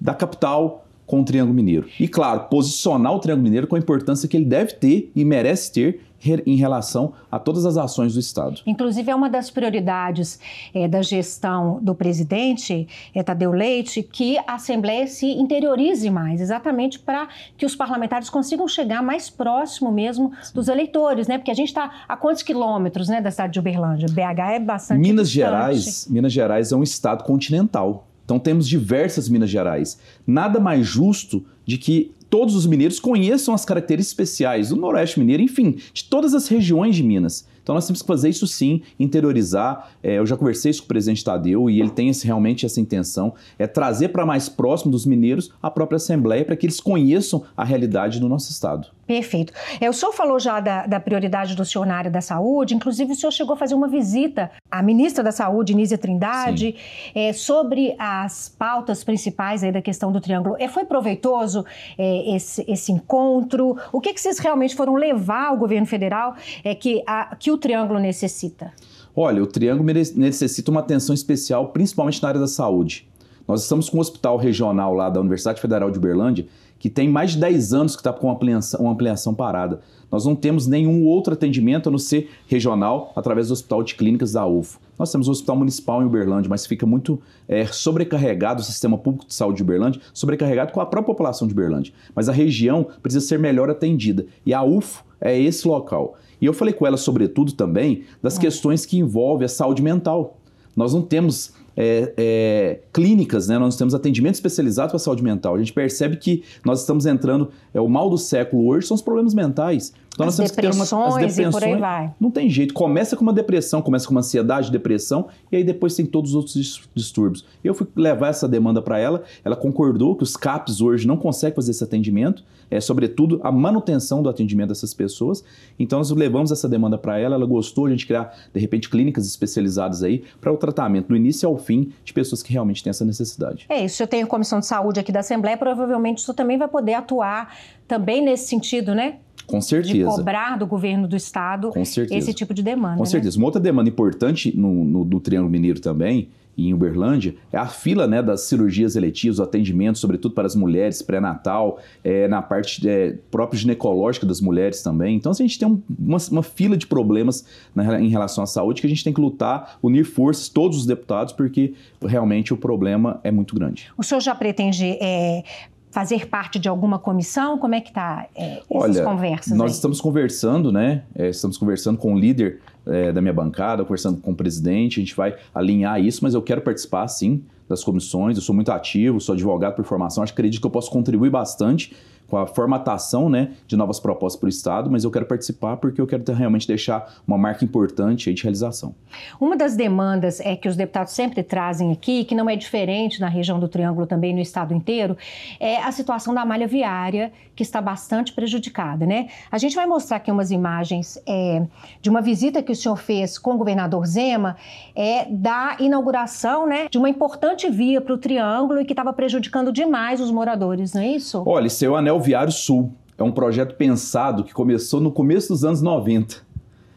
da 0.00 0.14
capital 0.14 0.86
com 1.06 1.22
o 1.22 1.24
Triângulo 1.24 1.54
Mineiro. 1.54 1.88
E, 1.98 2.06
claro, 2.06 2.48
posicionar 2.50 3.14
o 3.14 3.18
Triângulo 3.18 3.44
Mineiro 3.44 3.66
com 3.66 3.76
a 3.76 3.78
importância 3.78 4.28
que 4.28 4.36
ele 4.36 4.44
deve 4.44 4.74
ter 4.74 5.10
e 5.16 5.24
merece 5.24 5.72
ter 5.72 6.00
em 6.46 6.56
relação 6.56 7.12
a 7.30 7.38
todas 7.38 7.64
as 7.64 7.76
ações 7.76 8.14
do 8.14 8.20
Estado. 8.20 8.60
Inclusive, 8.66 9.10
é 9.10 9.14
uma 9.14 9.30
das 9.30 9.50
prioridades 9.50 10.40
é, 10.74 10.88
da 10.88 11.02
gestão 11.02 11.78
do 11.80 11.94
presidente, 11.94 12.88
é, 13.14 13.22
Tadeu 13.22 13.52
Leite, 13.52 14.02
que 14.02 14.38
a 14.38 14.54
Assembleia 14.54 15.06
se 15.06 15.26
interiorize 15.26 16.10
mais, 16.10 16.40
exatamente 16.40 16.98
para 16.98 17.28
que 17.56 17.64
os 17.64 17.76
parlamentares 17.76 18.28
consigam 18.28 18.66
chegar 18.66 19.02
mais 19.02 19.30
próximo 19.30 19.92
mesmo 19.92 20.32
dos 20.54 20.68
eleitores, 20.68 21.28
né? 21.28 21.38
Porque 21.38 21.50
a 21.50 21.54
gente 21.54 21.68
está 21.68 22.04
a 22.08 22.16
quantos 22.16 22.42
quilômetros 22.42 23.08
né, 23.08 23.20
da 23.20 23.30
cidade 23.30 23.52
de 23.52 23.60
Uberlândia? 23.60 24.08
BH 24.08 24.52
é 24.52 24.60
bastante 24.60 25.00
Minas 25.00 25.30
distante. 25.30 25.50
Gerais, 25.50 26.06
Minas 26.08 26.32
Gerais 26.32 26.72
é 26.72 26.76
um 26.76 26.82
estado 26.82 27.22
continental. 27.24 28.07
Então 28.28 28.38
temos 28.38 28.68
diversas 28.68 29.26
Minas 29.26 29.48
Gerais. 29.48 29.98
Nada 30.26 30.60
mais 30.60 30.86
justo 30.86 31.46
de 31.64 31.78
que 31.78 32.12
todos 32.28 32.54
os 32.54 32.66
mineiros 32.66 33.00
conheçam 33.00 33.54
as 33.54 33.64
características 33.64 34.10
especiais 34.10 34.68
do 34.68 34.76
Noroeste 34.76 35.18
Mineiro, 35.18 35.42
enfim, 35.42 35.78
de 35.94 36.04
todas 36.04 36.34
as 36.34 36.46
regiões 36.46 36.94
de 36.94 37.02
Minas. 37.02 37.48
Então 37.68 37.74
nós 37.74 37.86
temos 37.86 38.00
que 38.00 38.08
fazer 38.08 38.30
isso 38.30 38.46
sim, 38.46 38.80
interiorizar. 38.98 39.90
É, 40.02 40.14
eu 40.14 40.24
já 40.24 40.38
conversei 40.38 40.70
isso 40.70 40.80
com 40.80 40.86
o 40.86 40.88
presidente 40.88 41.22
Tadeu 41.22 41.68
e 41.68 41.82
ele 41.82 41.90
tem 41.90 42.08
esse, 42.08 42.24
realmente 42.24 42.64
essa 42.64 42.80
intenção, 42.80 43.34
é 43.58 43.66
trazer 43.66 44.08
para 44.08 44.24
mais 44.24 44.48
próximo 44.48 44.90
dos 44.90 45.04
mineiros 45.04 45.52
a 45.62 45.70
própria 45.70 45.96
Assembleia 45.96 46.46
para 46.46 46.56
que 46.56 46.64
eles 46.64 46.80
conheçam 46.80 47.44
a 47.54 47.64
realidade 47.64 48.20
do 48.20 48.26
nosso 48.26 48.50
Estado. 48.50 48.88
Perfeito. 49.08 49.54
É, 49.80 49.88
o 49.88 49.92
senhor 49.94 50.12
falou 50.12 50.38
já 50.38 50.60
da, 50.60 50.86
da, 50.86 51.00
prioridade 51.00 51.56
do 51.56 51.64
senhor 51.64 51.86
na 51.86 51.96
área 51.96 52.10
da 52.10 52.20
saúde, 52.20 52.74
inclusive 52.74 53.12
o 53.12 53.14
senhor 53.14 53.32
chegou 53.32 53.54
a 53.54 53.56
fazer 53.56 53.74
uma 53.74 53.88
visita 53.88 54.50
à 54.70 54.82
ministra 54.82 55.24
da 55.24 55.32
Saúde, 55.32 55.74
Nízia 55.74 55.96
Trindade, 55.96 56.76
é, 57.14 57.32
sobre 57.32 57.96
as 57.98 58.54
pautas 58.58 59.02
principais 59.02 59.64
aí 59.64 59.72
da 59.72 59.80
questão 59.80 60.12
do 60.12 60.20
Triângulo. 60.20 60.56
É, 60.58 60.68
foi 60.68 60.84
proveitoso 60.84 61.64
é, 61.96 62.36
esse, 62.36 62.62
esse, 62.68 62.92
encontro? 62.92 63.78
O 63.90 63.98
que, 63.98 64.12
que 64.12 64.20
vocês 64.20 64.38
realmente 64.38 64.76
foram 64.76 64.94
levar 64.94 65.46
ao 65.46 65.56
governo 65.56 65.86
federal 65.86 66.36
é, 66.62 66.74
que, 66.74 67.02
a, 67.06 67.34
que 67.34 67.50
o 67.50 67.56
Triângulo 67.58 67.98
necessita? 67.98 68.72
Olha, 69.14 69.42
o 69.42 69.46
Triângulo 69.46 69.86
necessita 70.16 70.70
uma 70.70 70.80
atenção 70.80 71.14
especial, 71.14 71.68
principalmente 71.68 72.22
na 72.22 72.28
área 72.28 72.40
da 72.40 72.46
saúde. 72.46 73.06
Nós 73.46 73.62
estamos 73.62 73.88
com 73.88 73.96
um 73.96 74.00
hospital 74.00 74.36
regional 74.36 74.94
lá 74.94 75.08
da 75.08 75.20
Universidade 75.20 75.60
Federal 75.60 75.90
de 75.90 75.98
Uberlândia, 75.98 76.46
que 76.78 76.88
tem 76.88 77.08
mais 77.08 77.32
de 77.32 77.38
10 77.38 77.72
anos 77.72 77.96
que 77.96 78.00
está 78.00 78.12
com 78.12 78.26
uma 78.26 78.34
ampliação, 78.34 78.80
uma 78.80 78.92
ampliação 78.92 79.34
parada. 79.34 79.80
Nós 80.10 80.24
não 80.24 80.36
temos 80.36 80.66
nenhum 80.66 81.04
outro 81.04 81.32
atendimento 81.32 81.88
a 81.88 81.92
não 81.92 81.98
ser 81.98 82.30
regional, 82.46 83.12
através 83.16 83.48
do 83.48 83.52
Hospital 83.52 83.82
de 83.82 83.94
Clínicas 83.94 84.32
da 84.32 84.46
UFO. 84.46 84.78
Nós 84.98 85.10
temos 85.10 85.28
o 85.28 85.30
Hospital 85.30 85.56
Municipal 85.56 86.02
em 86.02 86.06
Uberlândia, 86.06 86.48
mas 86.48 86.66
fica 86.66 86.86
muito 86.86 87.20
é, 87.48 87.66
sobrecarregado 87.66 88.60
o 88.60 88.64
sistema 88.64 88.96
público 88.96 89.26
de 89.26 89.34
saúde 89.34 89.56
de 89.56 89.62
Uberlândia, 89.62 90.00
sobrecarregado 90.12 90.72
com 90.72 90.80
a 90.80 90.86
própria 90.86 91.14
população 91.14 91.48
de 91.48 91.54
Uberlândia. 91.54 91.92
Mas 92.14 92.28
a 92.28 92.32
região 92.32 92.86
precisa 93.02 93.26
ser 93.26 93.38
melhor 93.38 93.70
atendida. 93.70 94.26
E 94.46 94.54
a 94.54 94.62
UFO 94.62 95.04
é 95.20 95.38
esse 95.38 95.66
local. 95.66 96.16
E 96.40 96.46
eu 96.46 96.52
falei 96.52 96.72
com 96.72 96.86
ela, 96.86 96.96
sobretudo, 96.96 97.52
também 97.52 98.04
das 98.22 98.38
questões 98.38 98.86
que 98.86 98.98
envolvem 98.98 99.44
a 99.44 99.48
saúde 99.48 99.82
mental. 99.82 100.38
Nós 100.76 100.94
não 100.94 101.02
temos 101.02 101.52
é, 101.76 102.12
é, 102.16 102.80
clínicas, 102.92 103.48
né? 103.48 103.58
nós 103.58 103.76
temos 103.76 103.94
atendimento 103.94 104.34
especializado 104.34 104.88
para 104.88 104.96
a 104.96 105.00
saúde 105.00 105.22
mental. 105.22 105.54
A 105.54 105.58
gente 105.58 105.72
percebe 105.72 106.16
que 106.16 106.42
nós 106.64 106.80
estamos 106.80 107.06
entrando, 107.06 107.50
é, 107.72 107.80
o 107.80 107.88
mal 107.88 108.10
do 108.10 108.18
século 108.18 108.66
hoje 108.66 108.86
são 108.86 108.94
os 108.94 109.02
problemas 109.02 109.32
mentais. 109.32 109.92
Então 110.18 110.26
as 110.26 110.36
nós 110.38 110.50
temos 110.50 110.50
depressões 110.50 110.88
que 110.88 110.90
ter 110.90 110.96
uma, 110.96 111.26
as 111.26 111.36
depressões. 111.36 111.54
E 111.54 111.58
por 111.58 111.64
aí 111.64 111.76
vai. 111.76 112.14
Não 112.18 112.30
tem 112.30 112.50
jeito. 112.50 112.74
Começa 112.74 113.16
com 113.16 113.22
uma 113.22 113.32
depressão, 113.32 113.80
começa 113.80 114.04
com 114.04 114.10
uma 114.10 114.18
ansiedade, 114.20 114.72
depressão, 114.72 115.28
e 115.52 115.56
aí 115.56 115.62
depois 115.62 115.94
tem 115.94 116.04
todos 116.04 116.30
os 116.30 116.36
outros 116.36 116.88
distúrbios. 116.92 117.44
Eu 117.62 117.72
fui 117.72 117.86
levar 117.94 118.28
essa 118.28 118.48
demanda 118.48 118.82
para 118.82 118.98
ela, 118.98 119.22
ela 119.44 119.54
concordou 119.54 120.16
que 120.16 120.24
os 120.24 120.36
CAPs 120.36 120.80
hoje 120.80 121.06
não 121.06 121.16
conseguem 121.16 121.54
fazer 121.54 121.70
esse 121.70 121.84
atendimento, 121.84 122.42
é 122.68 122.80
sobretudo 122.80 123.40
a 123.44 123.52
manutenção 123.52 124.20
do 124.20 124.28
atendimento 124.28 124.70
dessas 124.70 124.92
pessoas. 124.92 125.44
Então 125.78 126.00
nós 126.00 126.10
levamos 126.10 126.50
essa 126.50 126.68
demanda 126.68 126.98
para 126.98 127.16
ela, 127.16 127.36
ela 127.36 127.46
gostou, 127.46 127.86
a 127.86 127.90
gente 127.90 128.04
criar, 128.04 128.34
de 128.52 128.60
repente, 128.60 128.90
clínicas 128.90 129.24
especializadas 129.24 130.02
aí 130.02 130.24
para 130.40 130.52
o 130.52 130.56
tratamento, 130.56 131.08
do 131.08 131.16
início 131.16 131.48
ao 131.48 131.56
fim, 131.56 131.92
de 132.04 132.12
pessoas 132.12 132.42
que 132.42 132.52
realmente 132.52 132.82
têm 132.82 132.90
essa 132.90 133.04
necessidade. 133.04 133.66
É 133.68 133.84
isso, 133.84 134.02
eu 134.02 134.06
tenho 134.08 134.26
comissão 134.26 134.58
de 134.58 134.66
saúde 134.66 134.98
aqui 134.98 135.12
da 135.12 135.20
Assembleia, 135.20 135.56
provavelmente 135.56 136.18
isso 136.18 136.34
também 136.34 136.58
vai 136.58 136.66
poder 136.66 136.94
atuar 136.94 137.56
também 137.86 138.22
nesse 138.22 138.48
sentido, 138.48 138.94
né? 138.94 139.18
Com 139.48 139.60
certeza. 139.62 140.10
De 140.10 140.16
cobrar 140.16 140.56
do 140.58 140.66
governo 140.66 141.08
do 141.08 141.16
Estado 141.16 141.72
esse 141.74 142.34
tipo 142.34 142.52
de 142.52 142.62
demanda. 142.62 142.96
Com 142.96 143.02
né? 143.02 143.08
certeza. 143.08 143.36
Uma 143.38 143.46
outra 143.46 143.60
demanda 143.60 143.88
importante 143.88 144.56
no, 144.56 144.84
no, 144.84 145.04
no 145.06 145.20
Triângulo 145.20 145.50
Mineiro 145.50 145.80
também, 145.80 146.28
em 146.56 146.74
Uberlândia, 146.74 147.36
é 147.52 147.56
a 147.56 147.66
fila 147.66 148.06
né, 148.06 148.20
das 148.20 148.42
cirurgias 148.42 148.96
eletivas, 148.96 149.38
o 149.38 149.42
atendimento, 149.42 149.96
sobretudo 149.98 150.34
para 150.34 150.46
as 150.46 150.56
mulheres, 150.56 151.00
pré-natal, 151.00 151.78
é, 152.02 152.26
na 152.26 152.42
parte 152.42 152.86
é, 152.88 153.16
própria 153.30 153.58
ginecológica 153.58 154.26
das 154.26 154.40
mulheres 154.40 154.82
também. 154.82 155.16
Então, 155.16 155.30
assim, 155.30 155.44
a 155.44 155.46
gente 155.46 155.58
tem 155.58 155.68
um, 155.68 155.80
uma, 155.98 156.18
uma, 156.32 156.42
fila 156.42 156.76
de 156.76 156.86
problemas 156.86 157.46
né, 157.74 158.02
em 158.02 158.08
relação 158.08 158.42
à 158.42 158.46
saúde 158.46 158.80
que 158.80 158.86
a 158.86 158.90
gente 158.90 159.04
tem 159.04 159.12
que 159.12 159.20
lutar, 159.20 159.78
unir 159.80 160.04
forças, 160.04 160.48
todos 160.48 160.78
os 160.78 160.86
deputados, 160.86 161.32
porque 161.32 161.74
realmente 162.04 162.52
o 162.52 162.56
problema 162.56 163.20
é 163.22 163.30
muito 163.30 163.54
grande. 163.54 163.92
O 163.96 164.02
senhor 164.02 164.20
já 164.20 164.34
pretende 164.34 164.98
é, 165.00 165.44
fazer 165.90 166.28
parte 166.28 166.58
de 166.58 166.68
alguma 166.68 166.98
comissão? 166.98 167.58
Como 167.58 167.74
é 167.74 167.80
que 167.80 167.88
está 167.88 168.26
é, 168.36 168.62
essas 168.70 169.00
conversas? 169.00 169.56
Nós 169.56 169.70
aí? 169.70 169.76
estamos 169.76 170.00
conversando, 170.00 170.70
né? 170.70 171.04
É, 171.14 171.28
estamos 171.28 171.56
conversando 171.56 171.98
com 171.98 172.14
o 172.14 172.18
líder 172.18 172.60
é, 172.86 173.12
da 173.12 173.20
minha 173.20 173.32
bancada, 173.32 173.82
conversando 173.84 174.20
com 174.20 174.32
o 174.32 174.34
presidente, 174.34 175.00
a 175.00 175.02
gente 175.02 175.14
vai 175.14 175.36
alinhar 175.54 176.00
isso, 176.00 176.20
mas 176.22 176.34
eu 176.34 176.42
quero 176.42 176.60
participar 176.60 177.06
sim 177.08 177.42
das 177.68 177.84
comissões, 177.84 178.36
eu 178.36 178.42
sou 178.42 178.54
muito 178.54 178.72
ativo, 178.72 179.20
sou 179.20 179.34
advogado 179.34 179.76
por 179.76 179.84
formação, 179.84 180.22
acho 180.22 180.32
que 180.32 180.40
acredito 180.40 180.60
que 180.60 180.66
eu 180.66 180.70
posso 180.70 180.90
contribuir 180.90 181.30
bastante 181.30 181.94
com 182.28 182.36
a 182.36 182.46
formatação 182.46 183.28
né, 183.28 183.52
de 183.66 183.76
novas 183.76 183.98
propostas 183.98 184.38
para 184.38 184.46
o 184.46 184.50
Estado, 184.50 184.90
mas 184.90 185.02
eu 185.02 185.10
quero 185.10 185.24
participar 185.24 185.78
porque 185.78 186.00
eu 186.00 186.06
quero 186.06 186.22
ter, 186.22 186.34
realmente 186.34 186.68
deixar 186.68 187.14
uma 187.26 187.38
marca 187.38 187.64
importante 187.64 188.32
de 188.32 188.42
realização. 188.42 188.94
Uma 189.40 189.56
das 189.56 189.74
demandas 189.74 190.38
é 190.40 190.54
que 190.54 190.68
os 190.68 190.76
deputados 190.76 191.14
sempre 191.14 191.42
trazem 191.42 191.90
aqui, 191.90 192.24
que 192.24 192.34
não 192.34 192.48
é 192.48 192.54
diferente 192.54 193.18
na 193.18 193.28
região 193.28 193.58
do 193.58 193.66
Triângulo 193.66 194.06
também 194.06 194.34
no 194.34 194.40
Estado 194.40 194.74
inteiro, 194.74 195.16
é 195.58 195.78
a 195.78 195.90
situação 195.90 196.34
da 196.34 196.44
malha 196.44 196.66
viária, 196.66 197.32
que 197.56 197.62
está 197.62 197.80
bastante 197.80 198.32
prejudicada. 198.32 199.06
Né? 199.06 199.28
A 199.50 199.56
gente 199.56 199.74
vai 199.74 199.86
mostrar 199.86 200.18
aqui 200.18 200.30
umas 200.30 200.50
imagens 200.50 201.20
é, 201.26 201.66
de 202.00 202.10
uma 202.10 202.20
visita 202.20 202.62
que 202.62 202.70
o 202.70 202.76
senhor 202.76 202.96
fez 202.96 203.38
com 203.38 203.54
o 203.54 203.58
governador 203.58 204.06
Zema, 204.06 204.56
é, 204.94 205.24
da 205.30 205.76
inauguração 205.80 206.66
né, 206.66 206.88
de 206.90 206.98
uma 206.98 207.08
importante 207.08 207.68
via 207.70 208.00
para 208.00 208.14
o 208.14 208.18
Triângulo 208.18 208.80
e 208.80 208.84
que 208.84 208.92
estava 208.92 209.12
prejudicando 209.12 209.72
demais 209.72 210.20
os 210.20 210.30
moradores, 210.30 210.92
não 210.92 211.00
é 211.00 211.08
isso? 211.08 211.42
Olha, 211.46 211.66
esse 211.66 211.86
é 211.86 211.88
anel 211.88 212.17
Viário 212.20 212.52
Sul. 212.52 212.92
É 213.16 213.22
um 213.22 213.32
projeto 213.32 213.74
pensado 213.74 214.44
que 214.44 214.52
começou 214.52 215.00
no 215.00 215.10
começo 215.10 215.48
dos 215.48 215.64
anos 215.64 215.82
90. 215.82 216.36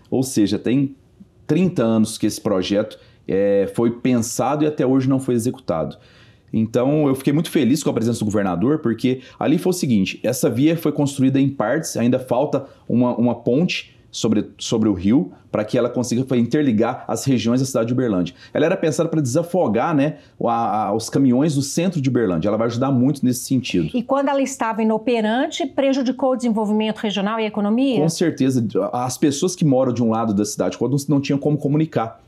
Ou 0.09 0.21
seja, 0.23 0.59
tem 0.59 0.95
30 1.47 1.83
anos 1.83 2.17
que 2.17 2.27
esse 2.27 2.39
projeto 2.39 2.99
é, 3.27 3.71
foi 3.75 3.91
pensado 3.91 4.63
e 4.63 4.67
até 4.67 4.85
hoje 4.85 5.09
não 5.09 5.19
foi 5.19 5.35
executado. 5.35 5.97
Então 6.53 7.07
eu 7.07 7.15
fiquei 7.15 7.31
muito 7.31 7.49
feliz 7.49 7.81
com 7.81 7.89
a 7.89 7.93
presença 7.93 8.19
do 8.19 8.25
governador, 8.25 8.79
porque 8.79 9.21
ali 9.39 9.57
foi 9.57 9.69
o 9.71 9.73
seguinte: 9.73 10.19
essa 10.23 10.49
via 10.49 10.75
foi 10.75 10.91
construída 10.91 11.39
em 11.39 11.49
partes, 11.49 11.95
ainda 11.95 12.19
falta 12.19 12.65
uma, 12.87 13.15
uma 13.15 13.35
ponte 13.35 13.95
sobre, 14.11 14.49
sobre 14.57 14.89
o 14.89 14.93
rio 14.93 15.31
para 15.51 15.63
que 15.63 15.77
ela 15.77 15.89
consiga 15.89 16.37
interligar 16.37 17.03
as 17.07 17.25
regiões 17.25 17.59
da 17.59 17.65
cidade 17.65 17.87
de 17.87 17.93
Uberlândia. 17.93 18.35
Ela 18.53 18.65
era 18.65 18.77
pensada 18.77 19.09
para 19.09 19.21
desafogar 19.21 19.95
né, 19.95 20.17
a, 20.45 20.87
a, 20.87 20.93
os 20.93 21.09
caminhões 21.09 21.55
do 21.55 21.61
centro 21.61 22.01
de 22.01 22.09
Uberlândia. 22.09 22.47
Ela 22.47 22.57
vai 22.57 22.67
ajudar 22.67 22.91
muito 22.91 23.25
nesse 23.25 23.45
sentido. 23.45 23.89
E 23.93 24.03
quando 24.03 24.29
ela 24.29 24.41
estava 24.41 24.81
inoperante, 24.81 25.65
prejudicou 25.65 26.31
o 26.31 26.35
desenvolvimento 26.35 26.99
regional 26.99 27.39
e 27.39 27.43
a 27.43 27.47
economia? 27.47 27.99
Com 27.99 28.09
certeza. 28.09 28.65
As 28.93 29.17
pessoas 29.17 29.55
que 29.55 29.65
moram 29.65 29.93
de 29.93 30.03
um 30.03 30.09
lado 30.09 30.33
da 30.33 30.45
cidade, 30.45 30.77
quando 30.77 30.95
não 31.07 31.19
tinham 31.19 31.39
como 31.39 31.57
comunicar. 31.57 32.21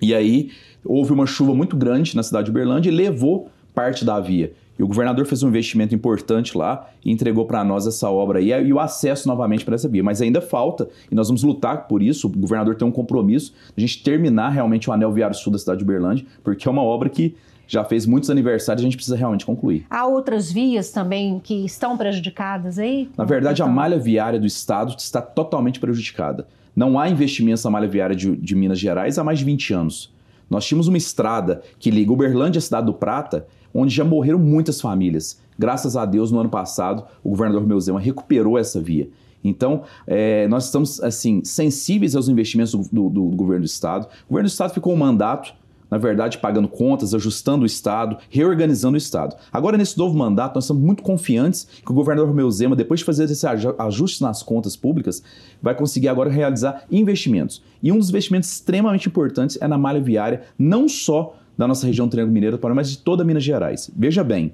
E 0.00 0.14
aí 0.14 0.50
houve 0.84 1.12
uma 1.12 1.26
chuva 1.26 1.54
muito 1.54 1.76
grande 1.76 2.16
na 2.16 2.22
cidade 2.22 2.46
de 2.46 2.50
Uberlândia 2.50 2.90
e 2.90 2.92
levou 2.92 3.48
parte 3.74 4.04
da 4.04 4.18
via. 4.18 4.52
E 4.78 4.82
o 4.82 4.86
governador 4.86 5.26
fez 5.26 5.42
um 5.42 5.48
investimento 5.48 5.94
importante 5.94 6.56
lá 6.56 6.88
e 7.04 7.10
entregou 7.10 7.44
para 7.46 7.64
nós 7.64 7.86
essa 7.86 8.08
obra 8.10 8.38
aí 8.38 8.50
e 8.50 8.72
o 8.72 8.78
acesso 8.78 9.26
novamente 9.26 9.64
para 9.64 9.74
essa 9.74 9.88
via. 9.88 10.04
Mas 10.04 10.22
ainda 10.22 10.40
falta, 10.40 10.88
e 11.10 11.14
nós 11.14 11.28
vamos 11.28 11.42
lutar 11.42 11.88
por 11.88 12.02
isso. 12.02 12.28
O 12.28 12.30
governador 12.30 12.76
tem 12.76 12.86
um 12.86 12.92
compromisso 12.92 13.52
de 13.76 13.84
a 13.84 13.86
gente 13.86 14.02
terminar 14.02 14.50
realmente 14.50 14.88
o 14.88 14.92
anel 14.92 15.12
viário 15.12 15.34
sul 15.34 15.52
da 15.52 15.58
cidade 15.58 15.78
de 15.78 15.84
Uberlândia, 15.84 16.24
porque 16.44 16.68
é 16.68 16.70
uma 16.70 16.82
obra 16.82 17.08
que 17.08 17.34
já 17.66 17.84
fez 17.84 18.06
muitos 18.06 18.30
aniversários, 18.30 18.80
a 18.80 18.84
gente 18.84 18.96
precisa 18.96 19.14
realmente 19.14 19.44
concluir. 19.44 19.84
Há 19.90 20.06
outras 20.06 20.50
vias 20.50 20.90
também 20.90 21.38
que 21.38 21.66
estão 21.66 21.98
prejudicadas 21.98 22.78
aí? 22.78 23.10
Na 23.16 23.24
verdade, 23.24 23.60
então... 23.60 23.70
a 23.70 23.74
malha 23.74 23.98
viária 23.98 24.40
do 24.40 24.46
estado 24.46 24.94
está 24.96 25.20
totalmente 25.20 25.78
prejudicada. 25.78 26.48
Não 26.74 26.98
há 26.98 27.10
investimentos 27.10 27.62
na 27.62 27.70
malha 27.70 27.86
viária 27.86 28.16
de, 28.16 28.34
de 28.36 28.54
Minas 28.54 28.78
Gerais 28.78 29.18
há 29.18 29.24
mais 29.24 29.38
de 29.38 29.44
20 29.44 29.74
anos. 29.74 30.14
Nós 30.48 30.64
tínhamos 30.64 30.88
uma 30.88 30.96
estrada 30.96 31.60
que 31.78 31.90
liga 31.90 32.10
Uberlândia 32.10 32.58
à 32.58 32.62
cidade 32.62 32.86
do 32.86 32.94
Prata, 32.94 33.46
onde 33.72 33.94
já 33.94 34.04
morreram 34.04 34.38
muitas 34.38 34.80
famílias. 34.80 35.40
Graças 35.58 35.96
a 35.96 36.04
Deus, 36.04 36.30
no 36.30 36.38
ano 36.38 36.48
passado, 36.48 37.04
o 37.22 37.30
governador 37.30 37.66
Meu 37.66 37.80
Zema 37.80 38.00
recuperou 38.00 38.56
essa 38.56 38.80
via. 38.80 39.08
Então, 39.42 39.82
é, 40.06 40.48
nós 40.48 40.66
estamos 40.66 41.00
assim 41.00 41.42
sensíveis 41.44 42.14
aos 42.16 42.28
investimentos 42.28 42.72
do, 42.72 42.82
do, 42.82 43.08
do, 43.08 43.36
governo 43.36 43.64
do 43.64 43.68
Estado. 43.68 44.06
O 44.26 44.30
governo 44.30 44.48
do 44.48 44.52
Estado 44.52 44.74
ficou 44.74 44.92
um 44.92 44.96
mandato 44.96 45.54
na 45.90 45.96
verdade, 45.96 46.38
pagando 46.38 46.68
contas, 46.68 47.14
ajustando 47.14 47.62
o 47.62 47.66
Estado, 47.66 48.18
reorganizando 48.28 48.94
o 48.94 48.98
Estado. 48.98 49.36
Agora, 49.52 49.78
nesse 49.78 49.96
novo 49.96 50.16
mandato, 50.16 50.54
nós 50.54 50.64
estamos 50.64 50.82
muito 50.82 51.02
confiantes 51.02 51.66
que 51.84 51.90
o 51.90 51.94
governador 51.94 52.28
Romeu 52.28 52.50
Zema, 52.50 52.76
depois 52.76 53.00
de 53.00 53.06
fazer 53.06 53.24
esse 53.24 53.46
ajuste 53.46 54.22
nas 54.22 54.42
contas 54.42 54.76
públicas, 54.76 55.22
vai 55.62 55.74
conseguir 55.74 56.08
agora 56.08 56.30
realizar 56.30 56.84
investimentos. 56.90 57.62
E 57.82 57.90
um 57.90 57.98
dos 57.98 58.10
investimentos 58.10 58.50
extremamente 58.50 59.08
importantes 59.08 59.56
é 59.60 59.66
na 59.66 59.78
malha 59.78 60.00
viária, 60.00 60.42
não 60.58 60.88
só 60.88 61.37
da 61.58 61.66
nossa 61.66 61.84
região 61.84 62.06
do 62.06 62.10
Triângulo 62.12 62.32
Mineiro, 62.32 62.58
mas 62.74 62.88
de 62.90 62.98
toda 62.98 63.24
Minas 63.24 63.42
Gerais. 63.42 63.90
Veja 63.94 64.22
bem, 64.22 64.52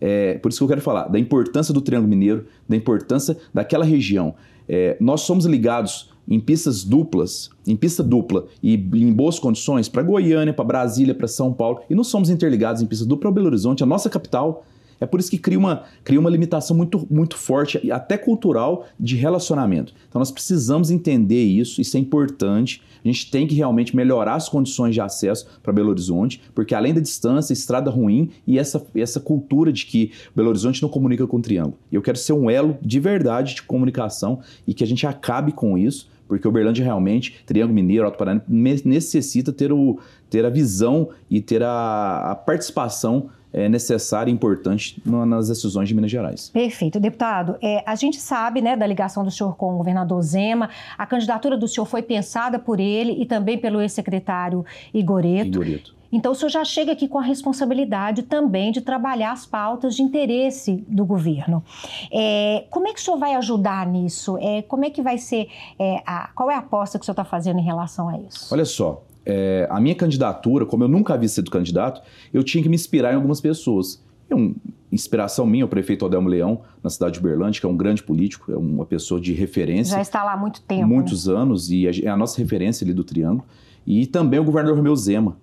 é, 0.00 0.34
por 0.38 0.48
isso 0.50 0.58
que 0.58 0.64
eu 0.64 0.68
quero 0.68 0.80
falar 0.80 1.06
da 1.06 1.18
importância 1.18 1.72
do 1.72 1.80
Triângulo 1.80 2.10
Mineiro, 2.10 2.44
da 2.68 2.76
importância 2.76 3.36
daquela 3.54 3.84
região. 3.84 4.34
É, 4.68 4.96
nós 5.00 5.20
somos 5.20 5.46
ligados 5.46 6.10
em 6.28 6.40
pistas 6.40 6.82
duplas, 6.82 7.50
em 7.66 7.76
pista 7.76 8.02
dupla 8.02 8.46
e 8.60 8.74
em 8.74 9.12
boas 9.12 9.38
condições 9.38 9.88
para 9.88 10.02
Goiânia, 10.02 10.52
para 10.52 10.64
Brasília, 10.64 11.14
para 11.14 11.28
São 11.28 11.52
Paulo, 11.52 11.82
e 11.88 11.94
não 11.94 12.02
somos 12.02 12.30
interligados 12.30 12.82
em 12.82 12.86
pista 12.86 13.04
dupla 13.04 13.30
para 13.30 13.34
Belo 13.36 13.46
Horizonte, 13.46 13.82
a 13.82 13.86
nossa 13.86 14.10
capital. 14.10 14.64
É 15.02 15.06
por 15.06 15.18
isso 15.18 15.30
que 15.30 15.38
cria 15.38 15.58
uma, 15.58 15.82
cria 16.04 16.20
uma 16.20 16.30
limitação 16.30 16.76
muito, 16.76 17.06
muito 17.10 17.36
forte, 17.36 17.90
até 17.90 18.16
cultural, 18.16 18.86
de 18.98 19.16
relacionamento. 19.16 19.92
Então 20.08 20.20
nós 20.20 20.30
precisamos 20.30 20.90
entender 20.90 21.42
isso, 21.42 21.80
isso 21.80 21.96
é 21.96 22.00
importante. 22.00 22.82
A 23.04 23.08
gente 23.08 23.30
tem 23.30 23.46
que 23.46 23.54
realmente 23.54 23.96
melhorar 23.96 24.36
as 24.36 24.48
condições 24.48 24.94
de 24.94 25.00
acesso 25.00 25.46
para 25.60 25.72
Belo 25.72 25.90
Horizonte, 25.90 26.40
porque 26.54 26.72
além 26.74 26.94
da 26.94 27.00
distância, 27.00 27.52
estrada 27.52 27.90
ruim 27.90 28.30
e 28.46 28.58
essa, 28.58 28.84
essa 28.94 29.18
cultura 29.18 29.72
de 29.72 29.86
que 29.86 30.12
Belo 30.36 30.50
Horizonte 30.50 30.80
não 30.80 30.88
comunica 30.88 31.26
com 31.26 31.38
o 31.38 31.42
Triângulo. 31.42 31.78
Eu 31.90 32.00
quero 32.00 32.16
ser 32.16 32.32
um 32.32 32.48
elo 32.48 32.78
de 32.80 33.00
verdade 33.00 33.56
de 33.56 33.62
comunicação 33.62 34.40
e 34.66 34.72
que 34.72 34.84
a 34.84 34.86
gente 34.86 35.04
acabe 35.04 35.50
com 35.50 35.76
isso 35.76 36.12
porque 36.28 36.48
Uberlândia 36.48 36.82
realmente, 36.82 37.42
Triângulo 37.44 37.74
Mineiro, 37.74 38.06
Alto 38.06 38.16
Paraná, 38.16 38.40
necessita 38.48 39.52
ter, 39.52 39.70
o, 39.70 39.98
ter 40.30 40.46
a 40.46 40.48
visão 40.48 41.10
e 41.28 41.42
ter 41.42 41.62
a, 41.62 42.30
a 42.30 42.34
participação 42.34 43.28
é, 43.52 43.68
necessária 43.68 44.30
e 44.30 44.34
importante 44.34 45.00
nas 45.04 45.48
decisões 45.48 45.88
de 45.88 45.94
Minas 45.94 46.10
Gerais. 46.10 46.48
Perfeito. 46.48 46.98
Deputado, 46.98 47.56
é, 47.62 47.82
a 47.86 47.94
gente 47.94 48.18
sabe 48.18 48.60
né, 48.60 48.76
da 48.76 48.86
ligação 48.86 49.24
do 49.24 49.30
senhor 49.30 49.56
com 49.56 49.74
o 49.74 49.78
governador 49.78 50.22
Zema, 50.22 50.70
a 50.96 51.06
candidatura 51.06 51.56
do 51.56 51.68
senhor 51.68 51.86
foi 51.86 52.02
pensada 52.02 52.58
por 52.58 52.80
ele 52.80 53.20
e 53.20 53.26
também 53.26 53.58
pelo 53.58 53.80
ex-secretário 53.80 54.64
Igoreto. 54.92 55.48
Igoreto. 55.48 56.02
Então, 56.12 56.32
o 56.32 56.34
senhor 56.34 56.50
já 56.50 56.62
chega 56.62 56.92
aqui 56.92 57.08
com 57.08 57.18
a 57.18 57.22
responsabilidade 57.22 58.22
também 58.24 58.70
de 58.70 58.82
trabalhar 58.82 59.32
as 59.32 59.46
pautas 59.46 59.96
de 59.96 60.02
interesse 60.02 60.84
do 60.86 61.06
governo. 61.06 61.64
É, 62.12 62.66
como 62.68 62.86
é 62.86 62.92
que 62.92 63.00
o 63.00 63.02
senhor 63.02 63.16
vai 63.16 63.34
ajudar 63.34 63.86
nisso? 63.86 64.36
É, 64.38 64.60
como 64.60 64.84
é 64.84 64.90
que 64.90 65.00
vai 65.00 65.16
ser, 65.16 65.48
é, 65.78 66.02
a, 66.04 66.28
qual 66.34 66.50
é 66.50 66.54
a 66.54 66.58
aposta 66.58 66.98
que 66.98 67.02
o 67.02 67.06
senhor 67.06 67.14
está 67.14 67.24
fazendo 67.24 67.58
em 67.58 67.62
relação 67.62 68.10
a 68.10 68.18
isso? 68.18 68.52
Olha 68.52 68.66
só, 68.66 69.02
é, 69.24 69.66
a 69.70 69.80
minha 69.80 69.94
candidatura, 69.94 70.66
como 70.66 70.84
eu 70.84 70.88
nunca 70.88 71.14
havia 71.14 71.28
sido 71.28 71.50
candidato, 71.50 72.02
eu 72.32 72.42
tinha 72.42 72.62
que 72.62 72.68
me 72.68 72.74
inspirar 72.74 73.12
em 73.12 73.16
algumas 73.16 73.40
pessoas. 73.40 74.02
É 74.28 74.34
uma 74.34 74.54
inspiração 74.90 75.46
minha, 75.46 75.64
o 75.64 75.68
prefeito 75.68 76.04
Adelmo 76.04 76.28
Leão, 76.28 76.62
na 76.82 76.90
cidade 76.90 77.14
de 77.14 77.20
Uberlândia, 77.20 77.60
que 77.60 77.66
é 77.66 77.68
um 77.68 77.76
grande 77.76 78.02
político, 78.02 78.52
é 78.52 78.56
uma 78.56 78.84
pessoa 78.84 79.20
de 79.20 79.32
referência. 79.32 79.96
Já 79.96 80.02
está 80.02 80.24
lá 80.24 80.34
há 80.34 80.36
muito 80.36 80.60
tempo. 80.62 80.86
Muitos 80.86 81.26
né? 81.26 81.34
anos, 81.34 81.70
e 81.70 81.86
é 81.86 82.08
a 82.08 82.16
nossa 82.16 82.38
referência 82.38 82.84
ali 82.84 82.92
do 82.92 83.04
Triângulo. 83.04 83.44
E 83.86 84.06
também 84.06 84.38
o 84.38 84.44
governador 84.44 84.76
Romeu 84.76 84.94
Zema, 84.94 85.36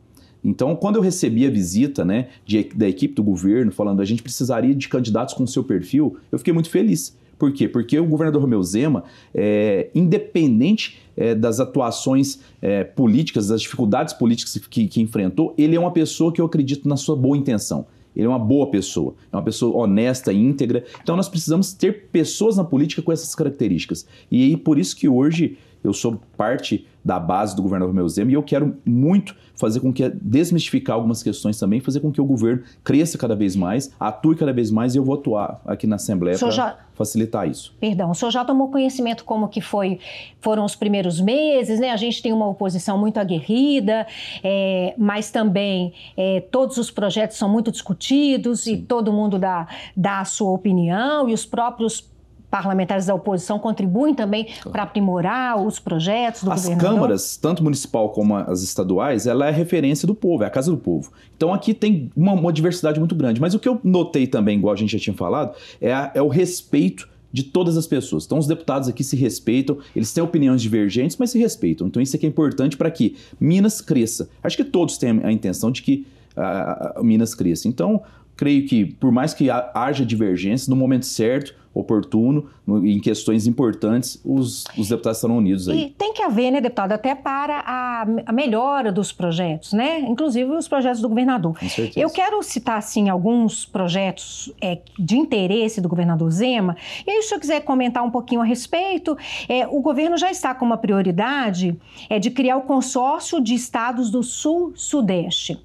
então, 0.44 0.76
quando 0.76 0.96
eu 0.96 1.02
recebi 1.02 1.46
a 1.46 1.50
visita 1.50 2.06
né, 2.06 2.28
de, 2.46 2.64
da 2.76 2.88
equipe 2.88 3.14
do 3.14 3.24
governo 3.24 3.72
falando 3.72 4.02
a 4.02 4.06
gente 4.06 4.24
precisaria 4.24 4.74
de 4.74 4.88
candidatos 4.88 5.34
com 5.34 5.46
seu 5.46 5.64
perfil, 5.64 6.18
eu 6.32 6.38
fiquei 6.38 6.54
muito 6.54 6.70
feliz. 6.70 7.18
Por 7.40 7.54
quê? 7.54 7.70
Porque 7.70 7.98
o 7.98 8.06
governador 8.06 8.42
Romeu 8.42 8.62
Zema, 8.62 9.06
é, 9.34 9.90
independente 9.96 11.00
é, 11.16 11.34
das 11.34 11.62
atuações 11.62 12.42
é, 12.62 12.84
políticas, 12.84 13.48
das 13.48 13.62
dificuldades 13.62 14.14
políticas 14.14 14.58
que, 14.70 14.88
que 14.88 15.02
enfrentou, 15.02 15.56
ele 15.58 15.76
é 15.76 15.80
uma 15.80 15.92
pessoa 15.92 16.34
que 16.34 16.42
eu 16.42 16.46
acredito 16.46 16.88
na 16.88 16.98
sua 16.98 17.16
boa 17.16 17.38
intenção. 17.38 17.88
Ele 18.16 18.26
é 18.26 18.30
uma 18.30 18.40
boa 18.40 18.70
pessoa, 18.70 19.14
é 19.32 19.36
uma 19.36 19.44
pessoa 19.44 19.84
honesta, 19.84 20.34
íntegra. 20.34 20.84
Então 21.02 21.16
nós 21.16 21.30
precisamos 21.30 21.72
ter 21.72 22.10
pessoas 22.12 22.58
na 22.58 22.66
política 22.66 23.02
com 23.02 23.12
essas 23.12 23.34
características. 23.34 24.06
E 24.30 24.44
aí, 24.44 24.58
por 24.58 24.78
isso 24.78 24.96
que 24.96 25.08
hoje 25.08 25.58
eu 25.84 25.94
sou 25.94 26.20
parte 26.38 26.86
da 27.04 27.20
base 27.20 27.56
do 27.56 27.62
governador 27.62 27.94
Romeu 27.94 28.08
Zema 28.08 28.32
e 28.32 28.34
eu 28.34 28.44
quero 28.44 28.78
muito 28.86 29.36
fazer 29.56 29.80
com 29.80 29.92
que 29.92 30.08
desmistificar 30.10 30.96
algumas 30.96 31.24
questões 31.24 31.58
também, 31.60 31.80
fazer 31.80 32.00
com 32.00 32.12
que 32.12 32.22
o 32.22 32.26
governo 32.26 32.64
cresça 32.84 33.18
cada 33.18 33.36
vez 33.36 33.56
mais, 33.56 33.94
atue 34.00 34.36
cada 34.36 34.54
vez 34.54 34.72
mais 34.72 34.96
e 34.96 34.98
eu 34.98 35.04
vou 35.04 35.16
atuar 35.16 35.62
aqui 35.66 35.88
na 35.88 35.96
Assembleia 35.96 36.38
para 36.38 36.50
já... 36.50 36.78
facilitar 36.94 37.48
isso. 37.48 37.76
Perdão, 37.80 38.12
o 38.12 38.16
senhor 38.16 38.32
já 38.32 38.46
tomou 38.46 38.70
conhecimento 38.70 39.26
como 39.26 39.48
que 39.48 39.60
foi, 39.60 40.00
foram 40.40 40.64
os 40.64 40.76
primeiros 40.76 41.20
meses, 41.20 41.80
né? 41.80 41.92
A 41.92 41.98
gente 41.98 42.22
tem 42.22 42.32
uma 42.32 42.48
oposição 42.48 42.98
muito 42.98 43.18
aguerrida, 43.18 44.08
é, 44.44 44.94
mas 44.98 45.32
também 45.32 45.94
é, 46.16 46.42
todos 46.52 46.78
os 46.78 46.92
projetos 46.92 47.38
são 47.38 47.50
muito 47.50 47.72
discutidos 47.72 48.62
Sim. 48.62 48.74
e 48.74 48.78
todo 48.82 49.12
mundo 49.12 49.38
dá, 49.38 49.68
dá 49.96 50.20
a 50.20 50.26
sua 50.26 50.52
opinião 50.52 51.28
e 51.28 51.34
os 51.34 51.46
próprios 51.46 52.10
parlamentares 52.50 53.06
da 53.06 53.14
oposição 53.14 53.60
contribuem 53.60 54.14
também 54.14 54.48
para 54.72 54.84
aprimorar 54.84 55.62
os 55.62 55.80
projetos 55.80 56.44
do 56.44 56.52
as 56.52 56.62
governador? 56.62 56.90
As 56.90 56.96
câmaras, 56.96 57.38
tanto 57.38 57.64
municipal 57.64 58.10
como 58.10 58.36
as 58.36 58.62
estaduais, 58.62 59.28
ela 59.28 59.48
é 59.48 59.52
referência 59.52 60.08
do 60.08 60.16
povo, 60.16 60.44
é 60.44 60.48
a 60.48 60.50
casa 60.50 60.72
do 60.72 60.78
povo. 60.78 61.12
Então 61.36 61.54
aqui 61.54 61.74
tem 61.74 62.12
uma, 62.16 62.34
uma 62.34 62.52
diversidade 62.52 63.00
muito 63.00 63.16
grande. 63.16 63.40
Mas 63.40 63.54
o 63.54 63.60
que 63.60 63.68
eu 63.68 63.80
notei 63.84 64.28
também, 64.28 64.58
igual 64.58 64.74
a 64.74 64.78
gente 64.78 64.92
já 64.92 65.00
tinha 65.00 65.16
falado, 65.16 65.56
é, 65.80 65.94
a, 65.94 66.12
é 66.14 66.22
o 66.22 66.28
respeito 66.28 67.08
de 67.32 67.44
todas 67.44 67.78
as 67.78 67.86
pessoas. 67.86 68.26
Então, 68.26 68.38
os 68.38 68.48
deputados 68.48 68.90
aqui 68.90 69.04
se 69.04 69.16
respeitam, 69.16 69.78
eles 69.96 70.12
têm 70.12 70.24
opiniões 70.24 70.62
divergentes, 70.62 71.16
mas 71.18 71.30
se 71.30 71.38
respeitam. 71.38 71.88
Então, 71.88 72.02
isso 72.02 72.16
aqui 72.16 72.26
é 72.26 72.30
importante 72.30 72.76
para 72.76 72.90
que 72.90 73.16
Minas 73.40 73.82
cresça. 73.82 74.30
Acho 74.44 74.58
que 74.58 74.64
todos 74.64 74.98
têm 74.98 75.22
a 75.24 75.32
intenção 75.32 75.72
de 75.72 75.82
que 75.82 76.08
uh, 76.36 77.04
Minas 77.04 77.36
cresça. 77.36 77.68
Então, 77.68 78.02
creio 78.40 78.66
que, 78.66 78.86
por 78.86 79.12
mais 79.12 79.34
que 79.34 79.50
haja 79.50 80.06
divergências, 80.06 80.70
no 80.70 80.76
momento 80.78 81.06
certo, 81.06 81.54
oportuno, 81.74 82.50
no, 82.66 82.88
em 82.88 82.98
questões 83.02 83.46
importantes, 83.46 84.20
os, 84.24 84.64
os, 84.78 84.88
deputados 84.88 85.18
estarão 85.18 85.38
unidos 85.38 85.68
aí. 85.68 85.88
E 85.88 85.90
tem 85.90 86.14
que 86.14 86.24
haver, 86.24 86.50
né, 86.50 86.62
deputado, 86.62 86.94
até 86.94 87.14
para 87.14 87.60
a, 87.60 88.08
a 88.26 88.32
melhora 88.32 88.94
dos 88.94 89.12
projetos, 89.12 89.74
né? 89.74 90.00
Inclusive 90.00 90.50
os 90.52 90.70
projetos 90.70 91.02
do 91.02 91.10
governador. 91.10 91.60
Com 91.60 91.68
certeza. 91.68 92.00
Eu 92.00 92.10
quero 92.10 92.42
citar, 92.42 92.78
assim, 92.78 93.10
alguns 93.10 93.66
projetos 93.66 94.54
é, 94.62 94.80
de 94.98 95.18
interesse 95.18 95.82
do 95.82 95.90
governador 95.90 96.32
Zema. 96.32 96.78
E 97.06 97.12
aí, 97.12 97.22
se 97.22 97.36
eu 97.36 97.40
quiser 97.42 97.60
comentar 97.66 98.04
um 98.06 98.10
pouquinho 98.10 98.40
a 98.40 98.46
respeito, 98.46 99.18
é, 99.50 99.68
o 99.68 99.82
governo 99.82 100.18
já 100.18 100.32
está 100.32 100.56
com 100.56 100.64
uma 100.64 100.78
prioridade 100.78 101.78
é, 102.10 102.20
de 102.20 102.32
criar 102.32 102.56
o 102.56 102.62
consórcio 102.62 103.42
de 103.42 103.54
estados 103.54 104.10
do 104.10 104.24
Sul-Sudeste. 104.24 105.60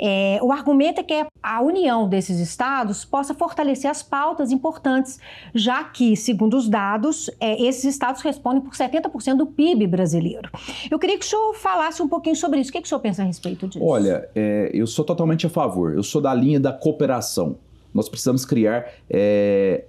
É, 0.00 0.38
o 0.42 0.52
argumento 0.52 1.00
é 1.00 1.02
que 1.02 1.26
a 1.42 1.60
união 1.62 2.08
desses 2.08 2.38
estados 2.38 3.04
possa 3.04 3.34
fortalecer 3.34 3.90
as 3.90 4.02
pautas 4.02 4.50
importantes, 4.50 5.18
já 5.54 5.84
que, 5.84 6.16
segundo 6.16 6.56
os 6.56 6.68
dados, 6.68 7.30
é, 7.40 7.62
esses 7.62 7.84
estados 7.84 8.22
respondem 8.22 8.60
por 8.60 8.72
70% 8.72 9.36
do 9.36 9.46
PIB 9.46 9.86
brasileiro. 9.86 10.50
Eu 10.90 10.98
queria 10.98 11.18
que 11.18 11.24
o 11.24 11.28
senhor 11.28 11.54
falasse 11.54 12.02
um 12.02 12.08
pouquinho 12.08 12.36
sobre 12.36 12.60
isso. 12.60 12.70
O 12.70 12.72
que, 12.72 12.80
que 12.80 12.86
o 12.86 12.88
senhor 12.88 13.00
pensa 13.00 13.22
a 13.22 13.24
respeito 13.24 13.66
disso? 13.66 13.84
Olha, 13.84 14.28
é, 14.34 14.70
eu 14.72 14.86
sou 14.86 15.04
totalmente 15.04 15.46
a 15.46 15.50
favor. 15.50 15.94
Eu 15.94 16.02
sou 16.02 16.20
da 16.20 16.34
linha 16.34 16.60
da 16.60 16.72
cooperação. 16.72 17.56
Nós 17.92 18.08
precisamos 18.08 18.44
criar 18.44 18.86
é, 19.08 19.84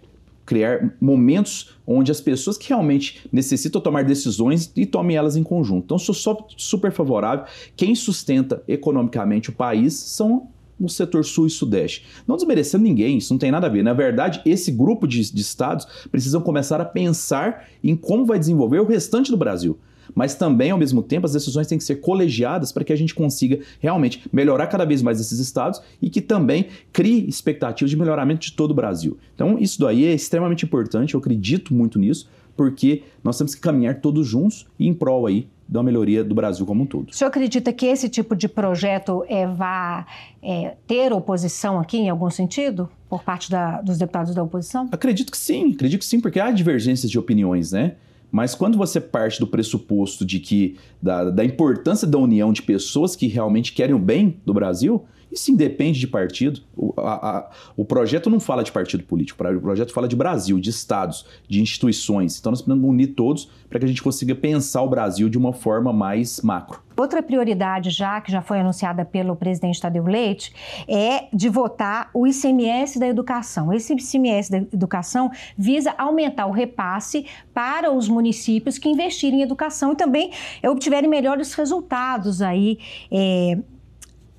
criar 0.47 0.95
momentos 0.99 1.77
onde 1.85 2.09
as 2.09 2.21
pessoas 2.21 2.57
que 2.57 2.69
realmente 2.69 3.27
necessitam 3.31 3.81
tomar 3.81 4.05
decisões 4.05 4.71
e 4.75 4.85
tomem 4.85 5.17
elas 5.17 5.35
em 5.35 5.43
conjunto. 5.43 5.83
Então, 5.83 5.99
sou 5.99 6.47
super 6.55 6.91
favorável. 6.91 7.45
Quem 7.75 7.93
sustenta 7.93 8.63
economicamente 8.67 9.49
o 9.49 9.53
país 9.53 9.93
são 9.93 10.47
o 10.79 10.87
setor 10.87 11.25
sul 11.25 11.47
e 11.47 11.49
sudeste. 11.49 12.05
Não 12.25 12.37
desmerecendo 12.37 12.83
ninguém, 12.83 13.17
isso 13.17 13.33
não 13.33 13.37
tem 13.37 13.51
nada 13.51 13.67
a 13.67 13.69
ver. 13.69 13.83
Na 13.83 13.93
verdade, 13.93 14.41
esse 14.45 14.71
grupo 14.71 15.05
de, 15.07 15.31
de 15.33 15.41
estados 15.41 15.85
precisam 16.09 16.39
começar 16.39 16.79
a 16.79 16.85
pensar 16.85 17.67
em 17.83 17.95
como 17.95 18.25
vai 18.25 18.39
desenvolver 18.39 18.79
o 18.79 18.85
restante 18.85 19.29
do 19.29 19.37
Brasil 19.37 19.77
mas 20.17 20.33
também, 20.33 20.71
ao 20.71 20.79
mesmo 20.79 21.03
tempo, 21.03 21.27
as 21.27 21.33
decisões 21.33 21.67
têm 21.67 21.77
que 21.77 21.83
ser 21.83 21.97
colegiadas 21.97 22.71
para 22.71 22.83
que 22.83 22.91
a 22.91 22.95
gente 22.95 23.13
consiga 23.13 23.59
realmente 23.79 24.27
melhorar 24.33 24.65
cada 24.65 24.83
vez 24.83 25.03
mais 25.03 25.21
esses 25.21 25.37
estados 25.37 25.79
e 26.01 26.09
que 26.09 26.21
também 26.21 26.69
crie 26.91 27.29
expectativas 27.29 27.91
de 27.91 27.95
melhoramento 27.95 28.41
de 28.41 28.53
todo 28.53 28.71
o 28.71 28.73
Brasil. 28.73 29.15
Então, 29.35 29.59
isso 29.59 29.79
daí 29.79 30.05
é 30.05 30.13
extremamente 30.15 30.65
importante, 30.65 31.13
eu 31.13 31.19
acredito 31.19 31.71
muito 31.71 31.99
nisso, 31.99 32.27
porque 32.55 33.03
nós 33.23 33.37
temos 33.37 33.53
que 33.53 33.61
caminhar 33.61 34.01
todos 34.01 34.25
juntos 34.25 34.65
e 34.79 34.87
em 34.87 34.93
prol 34.93 35.27
aí 35.27 35.47
da 35.69 35.83
melhoria 35.83 36.23
do 36.23 36.33
Brasil 36.33 36.65
como 36.65 36.81
um 36.81 36.87
todo. 36.87 37.09
O 37.11 37.13
senhor 37.13 37.27
acredita 37.27 37.71
que 37.71 37.85
esse 37.85 38.09
tipo 38.09 38.35
de 38.35 38.47
projeto 38.47 39.23
é, 39.29 39.45
vá 39.45 40.07
é, 40.41 40.73
ter 40.87 41.13
oposição 41.13 41.79
aqui 41.79 41.97
em 41.97 42.09
algum 42.09 42.31
sentido 42.31 42.89
por 43.07 43.21
parte 43.21 43.51
da, 43.51 43.81
dos 43.81 43.99
deputados 43.99 44.33
da 44.33 44.41
oposição? 44.41 44.89
Acredito 44.91 45.31
que 45.31 45.37
sim, 45.37 45.73
acredito 45.73 45.99
que 45.99 46.05
sim, 46.05 46.19
porque 46.19 46.39
há 46.39 46.49
divergências 46.49 47.11
de 47.11 47.19
opiniões, 47.19 47.71
né? 47.71 47.97
Mas 48.31 48.53
quando 48.53 48.77
você 48.77 48.99
parte 48.99 49.39
do 49.39 49.47
pressuposto 49.47 50.25
de 50.25 50.39
que 50.39 50.77
da, 51.01 51.29
da 51.29 51.45
importância 51.45 52.07
da 52.07 52.17
união 52.17 52.51
de 52.51 52.61
pessoas 52.61 53.15
que 53.15 53.27
realmente 53.27 53.73
querem 53.73 53.95
o 53.95 53.99
bem 53.99 54.37
do 54.45 54.53
Brasil, 54.53 55.05
isso 55.31 55.51
independe 55.51 55.99
de 55.99 56.07
partido. 56.07 56.61
O, 56.75 56.93
a, 56.97 57.37
a, 57.37 57.51
o 57.75 57.85
projeto 57.85 58.29
não 58.29 58.39
fala 58.39 58.63
de 58.63 58.71
partido 58.71 59.03
político, 59.03 59.43
o 59.43 59.61
projeto 59.61 59.93
fala 59.93 60.07
de 60.07 60.15
Brasil, 60.15 60.59
de 60.59 60.69
estados, 60.69 61.25
de 61.47 61.61
instituições. 61.61 62.39
Então 62.39 62.51
nós 62.51 62.61
precisamos 62.61 62.89
unir 62.89 63.07
todos 63.07 63.49
para 63.69 63.79
que 63.79 63.85
a 63.85 63.87
gente 63.87 64.01
consiga 64.01 64.33
pensar 64.33 64.81
o 64.81 64.89
Brasil 64.89 65.29
de 65.29 65.37
uma 65.37 65.53
forma 65.53 65.91
mais 65.91 66.41
macro. 66.41 66.81
Outra 66.97 67.21
prioridade 67.21 67.91
já, 67.91 68.19
que 68.19 68.31
já 68.31 68.41
foi 68.41 68.59
anunciada 68.59 69.05
pelo 69.05 69.35
presidente 69.35 69.79
Tadeu 69.79 70.05
Leite, 70.05 70.51
é 70.87 71.27
de 71.31 71.47
votar 71.47 72.09
o 72.11 72.25
ICMS 72.25 72.97
da 72.97 73.07
educação. 73.07 73.71
Esse 73.71 73.93
ICMS 73.93 74.49
da 74.49 74.57
educação 74.57 75.29
visa 75.55 75.93
aumentar 75.97 76.47
o 76.47 76.51
repasse 76.51 77.27
para 77.53 77.91
os 77.91 78.09
municípios 78.09 78.79
que 78.79 78.89
investirem 78.89 79.41
em 79.41 79.43
educação 79.43 79.93
e 79.93 79.95
também 79.95 80.31
obtiverem 80.63 81.07
melhores 81.07 81.53
resultados 81.53 82.41
aí. 82.41 82.79
É, 83.11 83.59